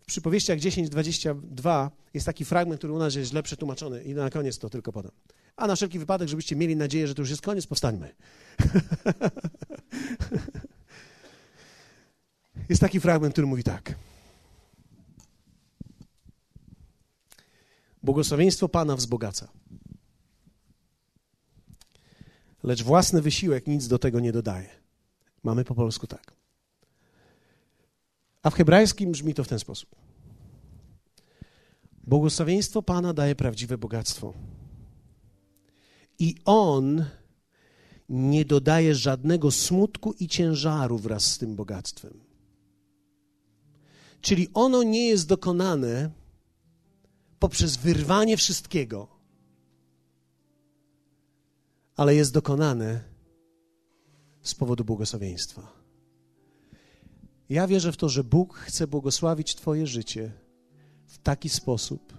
W 0.00 0.04
przypowieściach 0.06 0.58
10:22 0.58 1.90
jest 2.14 2.26
taki 2.26 2.44
fragment, 2.44 2.80
który 2.80 2.92
u 2.92 2.98
nas 2.98 3.14
jest 3.14 3.30
źle 3.30 3.42
przetłumaczony 3.42 4.04
i 4.04 4.14
na 4.14 4.30
koniec 4.30 4.58
to 4.58 4.70
tylko 4.70 4.92
podam. 4.92 5.12
A 5.56 5.66
na 5.66 5.76
wszelki 5.76 5.98
wypadek, 5.98 6.28
żebyście 6.28 6.56
mieli 6.56 6.76
nadzieję, 6.76 7.08
że 7.08 7.14
to 7.14 7.22
już 7.22 7.30
jest 7.30 7.42
koniec, 7.42 7.66
powstańmy. 7.66 8.14
jest 12.70 12.80
taki 12.80 13.00
fragment, 13.00 13.34
który 13.34 13.46
mówi 13.46 13.64
tak. 13.64 13.94
Błogosławieństwo 18.02 18.68
Pana 18.68 18.96
wzbogaca. 18.96 19.48
Lecz 22.64 22.82
własny 22.82 23.22
wysiłek 23.22 23.66
nic 23.66 23.88
do 23.88 23.98
tego 23.98 24.20
nie 24.20 24.32
dodaje. 24.32 24.68
Mamy 25.42 25.64
po 25.64 25.74
polsku 25.74 26.06
tak. 26.06 26.32
A 28.42 28.50
w 28.50 28.54
hebrajskim 28.54 29.12
brzmi 29.12 29.34
to 29.34 29.44
w 29.44 29.48
ten 29.48 29.58
sposób. 29.58 29.96
Błogosławieństwo 32.06 32.82
Pana 32.82 33.14
daje 33.14 33.34
prawdziwe 33.34 33.78
bogactwo. 33.78 34.34
I 36.18 36.34
On 36.44 37.04
nie 38.08 38.44
dodaje 38.44 38.94
żadnego 38.94 39.50
smutku 39.50 40.12
i 40.12 40.28
ciężaru 40.28 40.98
wraz 40.98 41.32
z 41.32 41.38
tym 41.38 41.56
bogactwem. 41.56 42.20
Czyli 44.20 44.48
ono 44.54 44.82
nie 44.82 45.08
jest 45.08 45.28
dokonane 45.28 46.10
poprzez 47.38 47.76
wyrwanie 47.76 48.36
wszystkiego, 48.36 49.13
ale 51.96 52.14
jest 52.14 52.32
dokonane 52.32 53.04
z 54.42 54.54
powodu 54.54 54.84
błogosławieństwa. 54.84 55.72
Ja 57.48 57.66
wierzę 57.66 57.92
w 57.92 57.96
to, 57.96 58.08
że 58.08 58.24
Bóg 58.24 58.54
chce 58.54 58.86
błogosławić 58.86 59.54
Twoje 59.54 59.86
życie 59.86 60.32
w 61.06 61.18
taki 61.18 61.48
sposób, 61.48 62.12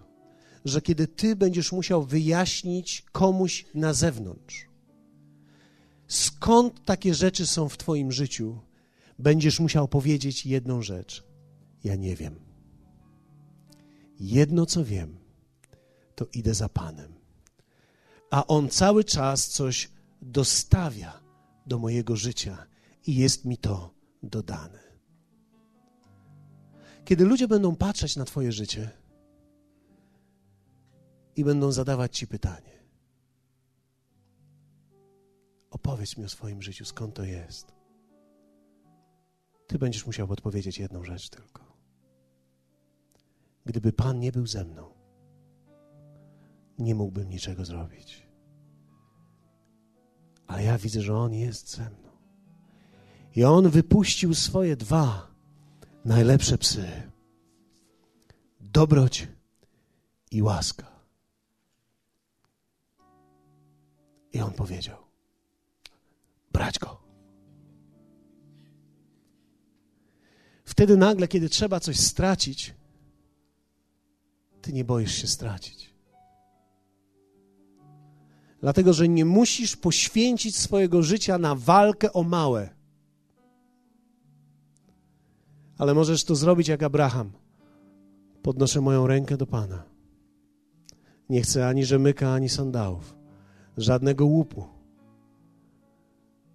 że 0.65 0.81
kiedy 0.81 1.07
ty 1.07 1.35
będziesz 1.35 1.71
musiał 1.71 2.03
wyjaśnić 2.03 3.05
komuś 3.11 3.65
na 3.73 3.93
zewnątrz, 3.93 4.67
skąd 6.07 6.85
takie 6.85 7.13
rzeczy 7.13 7.47
są 7.47 7.69
w 7.69 7.77
twoim 7.77 8.11
życiu, 8.11 8.59
będziesz 9.19 9.59
musiał 9.59 9.87
powiedzieć 9.87 10.45
jedną 10.45 10.81
rzecz. 10.81 11.23
Ja 11.83 11.95
nie 11.95 12.15
wiem. 12.15 12.35
Jedno 14.19 14.65
co 14.65 14.85
wiem, 14.85 15.17
to 16.15 16.27
idę 16.33 16.53
za 16.53 16.69
Panem. 16.69 17.14
A 18.31 18.47
On 18.47 18.69
cały 18.69 19.03
czas 19.03 19.47
coś 19.47 19.91
dostawia 20.21 21.21
do 21.65 21.79
mojego 21.79 22.15
życia 22.15 22.67
i 23.07 23.15
jest 23.15 23.45
mi 23.45 23.57
to 23.57 23.93
dodane. 24.23 24.79
Kiedy 27.05 27.25
ludzie 27.25 27.47
będą 27.47 27.75
patrzeć 27.75 28.15
na 28.15 28.25
Twoje 28.25 28.51
życie 28.51 28.91
i 31.35 31.43
będą 31.43 31.71
zadawać 31.71 32.17
Ci 32.17 32.27
pytanie, 32.27 32.75
opowiedz 35.69 36.17
mi 36.17 36.25
o 36.25 36.29
swoim 36.29 36.61
życiu, 36.61 36.85
skąd 36.85 37.15
to 37.15 37.23
jest. 37.23 37.75
Ty 39.67 39.79
będziesz 39.79 40.05
musiał 40.05 40.31
odpowiedzieć 40.31 40.79
jedną 40.79 41.03
rzecz 41.03 41.29
tylko. 41.29 41.65
Gdyby 43.65 43.93
Pan 43.93 44.19
nie 44.19 44.31
był 44.31 44.47
ze 44.47 44.65
mną, 44.65 44.94
nie 46.79 46.95
mógłbym 46.95 47.29
niczego 47.29 47.65
zrobić. 47.65 48.27
Ale 50.47 50.63
ja 50.63 50.77
widzę, 50.77 51.01
że 51.01 51.17
On 51.17 51.33
jest 51.33 51.75
ze 51.75 51.89
mną. 51.89 52.09
I 53.35 53.43
On 53.43 53.69
wypuścił 53.69 54.33
swoje 54.33 54.75
dwa 54.75 55.27
najlepsze 56.05 56.57
psy: 56.57 56.87
dobroć 58.59 59.27
i 60.31 60.41
łaska. 60.41 60.95
I 64.33 64.41
On 64.41 64.53
powiedział: 64.53 64.97
Brać 66.51 66.79
go. 66.79 67.05
Wtedy 70.65 70.97
nagle, 70.97 71.27
kiedy 71.27 71.49
trzeba 71.49 71.79
coś 71.79 71.99
stracić, 71.99 72.73
ty 74.61 74.73
nie 74.73 74.85
boisz 74.85 75.15
się 75.15 75.27
stracić. 75.27 75.94
Dlatego, 78.65 78.93
że 78.93 79.07
nie 79.07 79.25
musisz 79.25 79.77
poświęcić 79.77 80.57
swojego 80.57 81.03
życia 81.03 81.37
na 81.37 81.55
walkę 81.55 82.13
o 82.13 82.23
małe. 82.23 82.69
Ale 85.77 85.93
możesz 85.93 86.23
to 86.23 86.35
zrobić 86.35 86.67
jak 86.67 86.83
Abraham. 86.83 87.31
Podnoszę 88.41 88.81
moją 88.81 89.07
rękę 89.07 89.37
do 89.37 89.47
Pana. 89.47 89.83
Nie 91.29 91.41
chcę 91.41 91.67
ani 91.67 91.85
rzemyka, 91.85 92.33
ani 92.33 92.49
sandałów, 92.49 93.15
żadnego 93.77 94.25
łupu, 94.25 94.65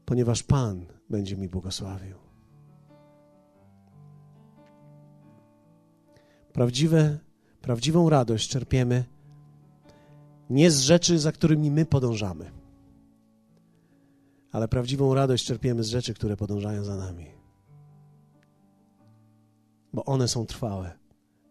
ponieważ 0.04 0.42
Pan 0.42 0.86
będzie 1.10 1.36
mi 1.36 1.48
błogosławił. 1.48 2.16
Prawdziwe, 6.52 7.18
prawdziwą 7.60 8.10
radość 8.10 8.50
czerpiemy 8.50 9.04
nie 10.50 10.70
z 10.70 10.80
rzeczy, 10.80 11.18
za 11.18 11.32
którymi 11.32 11.70
my 11.70 11.86
podążamy, 11.86 12.50
ale 14.52 14.68
prawdziwą 14.68 15.14
radość 15.14 15.44
czerpiemy 15.44 15.84
z 15.84 15.88
rzeczy, 15.88 16.14
które 16.14 16.36
podążają 16.36 16.84
za 16.84 16.96
nami. 16.96 17.26
Bo 19.92 20.04
one 20.04 20.28
są 20.28 20.46
trwałe 20.46 20.98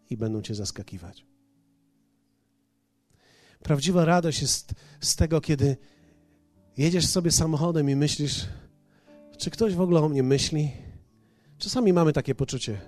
i 0.10 0.18
będą 0.18 0.42
cię 0.42 0.56
zaskakiwać. 0.56 1.26
Prawdziwa 3.64 4.06
radość 4.06 4.42
jest 4.42 4.74
z 5.02 5.16
tego, 5.16 5.42
kiedy 5.42 5.78
jedziesz 6.78 7.08
sobie 7.08 7.32
samochodem 7.32 7.90
i 7.90 7.96
myślisz, 7.96 8.46
czy 9.38 9.50
ktoś 9.50 9.76
w 9.76 9.82
ogóle 9.82 10.00
o 10.02 10.10
mnie 10.10 10.24
myśli? 10.24 10.72
Czasami 11.58 11.94
mamy 11.94 12.14
takie 12.14 12.36
poczucie, 12.36 12.82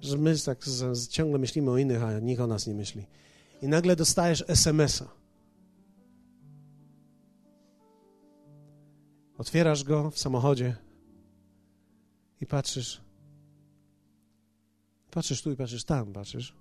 że 0.00 0.18
my 0.18 0.34
tak 0.38 0.64
ciągle 1.10 1.38
myślimy 1.38 1.70
o 1.70 1.78
innych, 1.78 2.02
a 2.02 2.20
nikt 2.20 2.40
o 2.40 2.46
nas 2.46 2.66
nie 2.66 2.74
myśli 2.74 3.06
i 3.62 3.68
nagle 3.68 3.96
dostajesz 3.96 4.44
SMS-a. 4.48 5.08
Otwierasz 9.38 9.84
go 9.84 10.10
w 10.10 10.18
samochodzie 10.18 10.76
i 12.40 12.46
patrzysz. 12.46 13.00
Patrzysz 15.10 15.42
tu 15.42 15.52
i 15.52 15.56
patrzysz 15.56 15.84
tam, 15.84 16.12
patrzysz. 16.12 16.54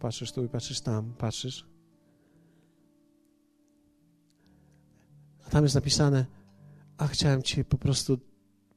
Patrzysz 0.00 0.32
tu 0.32 0.44
i 0.44 0.48
patrzysz 0.48 0.80
tam, 0.80 1.14
patrzysz. 1.14 1.66
A 5.46 5.50
tam 5.50 5.62
jest 5.62 5.74
napisane: 5.74 6.26
A 6.98 7.06
chciałem 7.06 7.42
Ci 7.42 7.64
po 7.64 7.78
prostu 7.78 8.18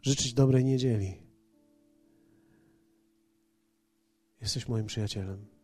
życzyć 0.04 0.34
dobrej 0.34 0.66
niedzieli. 0.66 1.18
Jesteś 4.42 4.68
moim 4.68 4.86
przyjacielem. 4.86 5.57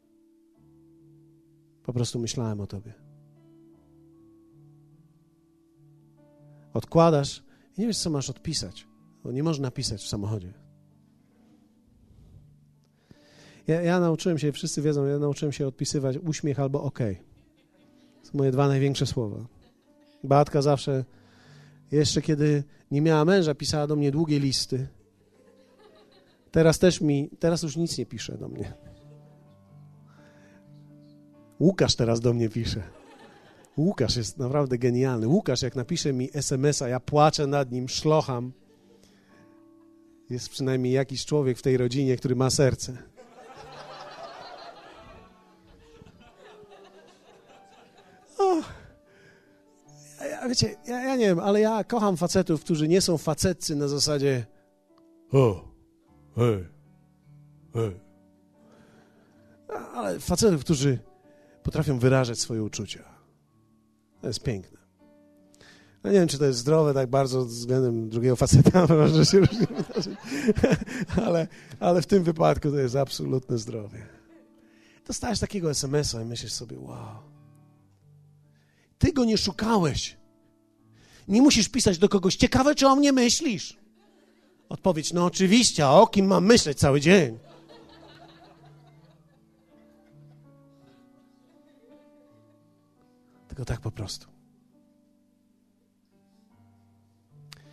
Po 1.84 1.94
prostu 1.94 2.20
myślałem 2.20 2.62
o 2.62 2.68
Tobie. 2.68 2.94
Odkładasz 6.74 7.44
i 7.78 7.82
nie 7.82 7.88
wiesz, 7.88 7.98
co 7.98 8.10
masz 8.10 8.30
odpisać, 8.30 8.88
bo 9.24 9.32
nie 9.32 9.44
można 9.44 9.72
pisać 9.72 10.02
w 10.02 10.08
samochodzie. 10.08 10.54
Ja, 13.68 13.82
ja 13.82 14.00
nauczyłem 14.00 14.38
się, 14.38 14.52
wszyscy 14.52 14.82
wiedzą, 14.82 15.06
ja 15.06 15.20
nauczyłem 15.20 15.52
się 15.52 15.68
odpisywać 15.68 16.18
uśmiech 16.18 16.60
albo 16.60 16.84
OK. 16.84 17.00
To 18.22 18.28
są 18.28 18.38
moje 18.38 18.52
dwa 18.52 18.68
największe 18.68 19.06
słowa. 19.06 19.46
Batka 20.24 20.62
zawsze, 20.62 21.06
jeszcze 21.92 22.22
kiedy 22.22 22.64
nie 22.92 23.02
miała 23.02 23.26
męża, 23.26 23.56
pisała 23.56 23.88
do 23.88 23.96
mnie 23.96 24.12
długie 24.12 24.40
listy. 24.40 24.88
Teraz 26.52 26.80
też 26.80 27.02
mi, 27.02 27.30
teraz 27.40 27.64
już 27.64 27.78
nic 27.78 27.98
nie 27.98 28.06
pisze 28.06 28.38
do 28.38 28.48
mnie. 28.48 28.74
Łukasz 31.64 31.96
teraz 31.96 32.20
do 32.20 32.34
mnie 32.34 32.50
pisze. 32.50 32.84
Łukasz 33.78 34.16
jest 34.16 34.38
naprawdę 34.38 34.78
genialny. 34.78 35.28
Łukasz, 35.28 35.62
jak 35.62 35.76
napisze 35.76 36.14
mi 36.14 36.30
SMS-a, 36.34 36.88
ja 36.88 37.00
płaczę 37.00 37.48
nad 37.48 37.72
nim, 37.72 37.90
szlocham. 37.90 38.52
Jest 40.30 40.50
przynajmniej 40.50 40.94
jakiś 40.94 41.26
człowiek 41.26 41.58
w 41.58 41.62
tej 41.62 41.78
rodzinie, 41.78 42.18
który 42.18 42.36
ma 42.36 42.50
serce. 42.50 42.98
O, 48.38 48.62
ja, 50.30 50.50
wiecie, 50.50 50.76
ja, 50.88 51.04
ja 51.04 51.16
nie 51.16 51.26
wiem, 51.26 51.40
ale 51.40 51.62
ja 51.62 51.84
kocham 51.84 52.18
facetów, 52.18 52.64
którzy 52.64 52.88
nie 52.88 53.02
są 53.02 53.18
facetcy 53.18 53.76
na 53.76 53.88
zasadzie 53.88 54.46
o, 55.32 55.66
hej, 56.36 56.68
hej. 57.74 58.00
Ale 59.94 60.20
facetów, 60.20 60.62
którzy 60.62 61.13
potrafią 61.64 62.00
wyrażać 62.00 62.40
swoje 62.40 62.64
uczucia. 62.64 63.04
To 64.22 64.28
jest 64.28 64.44
piękne. 64.44 64.78
No 66.04 66.12
nie 66.12 66.20
wiem, 66.20 66.28
czy 66.28 66.38
to 66.38 66.46
jest 66.46 66.60
zdrowe 66.60 66.94
tak 66.94 67.10
bardzo 67.10 67.46
względem 67.46 68.10
drugiego 68.10 68.36
faceta, 68.36 68.88
może 68.90 69.26
się 69.26 69.40
różnie 69.40 69.68
wydarzyć, 69.68 70.18
ale, 71.26 71.48
ale 71.80 72.02
w 72.02 72.06
tym 72.06 72.24
wypadku 72.24 72.72
to 72.72 72.78
jest 72.78 72.96
absolutne 72.96 73.58
zdrowie. 73.58 74.06
Dostajesz 75.08 75.40
takiego 75.40 75.72
SMS-a 75.72 76.22
i 76.22 76.26
myślisz 76.26 76.54
sobie, 76.54 76.80
wow. 76.80 77.18
Ty 78.98 79.14
go 79.14 79.26
nie 79.26 79.38
szukałeś. 79.38 80.18
Nie 81.28 81.42
musisz 81.42 81.70
pisać 81.70 81.98
do 81.98 82.10
kogoś, 82.10 82.36
ciekawe, 82.36 82.76
czy 82.76 82.88
o 82.88 82.96
mnie 82.96 83.14
myślisz. 83.14 83.78
Odpowiedź, 84.70 85.14
no 85.14 85.26
oczywiście, 85.26 85.86
a 85.86 85.92
o 85.92 86.08
kim 86.08 86.26
mam 86.26 86.46
myśleć 86.46 86.80
cały 86.80 87.02
dzień? 87.02 87.40
Tylko 93.54 93.66
tak 93.66 93.82
po 93.82 93.92
prostu. 93.92 94.28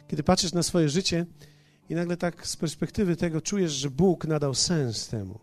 Kiedy 0.08 0.22
patrzysz 0.22 0.52
na 0.52 0.62
swoje 0.62 0.88
życie 0.88 1.26
i 1.88 1.94
nagle 1.94 2.16
tak 2.16 2.46
z 2.46 2.56
perspektywy 2.56 3.16
tego 3.16 3.40
czujesz, 3.40 3.72
że 3.72 3.90
Bóg 3.90 4.26
nadał 4.26 4.54
sens 4.54 5.08
temu, 5.08 5.40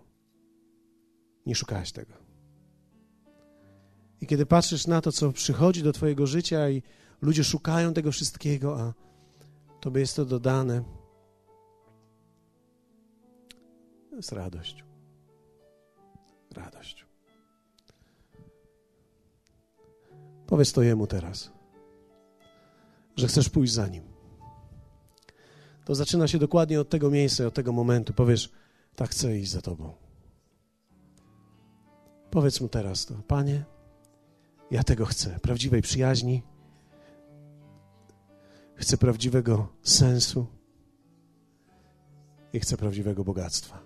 nie 1.46 1.56
szukałeś 1.56 1.92
tego. 1.92 2.14
I 4.22 4.28
kiedy 4.28 4.46
patrzysz 4.46 4.88
na 4.88 5.02
to, 5.02 5.12
co 5.12 5.32
przychodzi 5.32 5.84
do 5.84 5.94
Twojego 5.94 6.28
życia 6.28 6.70
i 6.70 6.84
ludzie 7.22 7.44
szukają 7.44 7.94
tego 7.94 8.12
wszystkiego, 8.12 8.82
a 8.82 8.94
Tobie 9.82 10.02
jest 10.02 10.16
to 10.16 10.26
dodane, 10.26 10.84
to 14.10 14.16
jest 14.16 14.32
radość. 14.32 14.84
Radość. 16.56 17.07
Powiedz 20.48 20.74
to 20.74 20.82
jemu 20.82 21.08
teraz, 21.08 21.52
że 23.16 23.28
chcesz 23.28 23.50
pójść 23.50 23.74
za 23.74 23.88
nim. 23.88 24.04
To 25.86 25.96
zaczyna 25.96 26.28
się 26.28 26.38
dokładnie 26.40 26.82
od 26.82 26.90
tego 26.90 27.10
miejsca, 27.10 27.46
od 27.46 27.54
tego 27.54 27.74
momentu. 27.74 28.14
Powiesz, 28.14 28.52
tak 28.96 29.10
chcę 29.10 29.38
iść 29.38 29.52
za 29.52 29.62
tobą. 29.62 29.94
Powiedz 32.32 32.62
mu 32.62 32.70
teraz 32.70 33.06
to, 33.06 33.16
Panie, 33.28 33.66
ja 34.72 34.84
tego 34.84 35.06
chcę, 35.06 35.40
prawdziwej 35.40 35.82
przyjaźni, 35.82 36.44
chcę 38.76 38.98
prawdziwego 38.98 39.68
sensu 39.84 40.48
i 42.54 42.60
chcę 42.60 42.78
prawdziwego 42.78 43.24
bogactwa. 43.24 43.84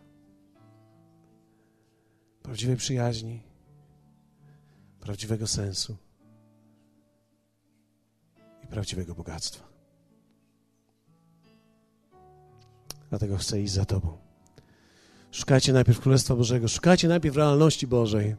Prawdziwej 2.44 2.78
przyjaźni, 2.78 3.44
prawdziwego 5.00 5.48
sensu 5.48 5.98
prawdziwego 8.72 9.16
bogactwa. 9.16 9.68
Dlatego 13.10 13.38
chcę 13.38 13.62
iść 13.62 13.74
za 13.74 13.86
Tobą. 13.86 14.18
Szukajcie 15.32 15.74
najpierw 15.74 16.00
Królestwa 16.00 16.36
Bożego, 16.36 16.68
szukajcie 16.68 17.08
najpierw 17.08 17.36
realności 17.36 17.88
Bożej 17.88 18.36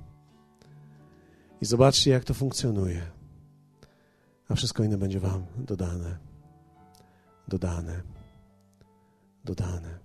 i 1.61 1.67
zobaczcie, 1.67 2.11
jak 2.11 2.25
to 2.25 2.35
funkcjonuje. 2.35 3.03
A 4.49 4.55
wszystko 4.55 4.85
inne 4.85 4.99
będzie 4.99 5.21
Wam 5.21 5.47
dodane, 5.57 6.19
dodane, 7.49 8.03
dodane, 9.45 9.99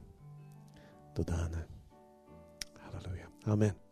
dodane. 1.16 1.66
Hallelujah. 2.80 3.30
Amen. 3.46 3.87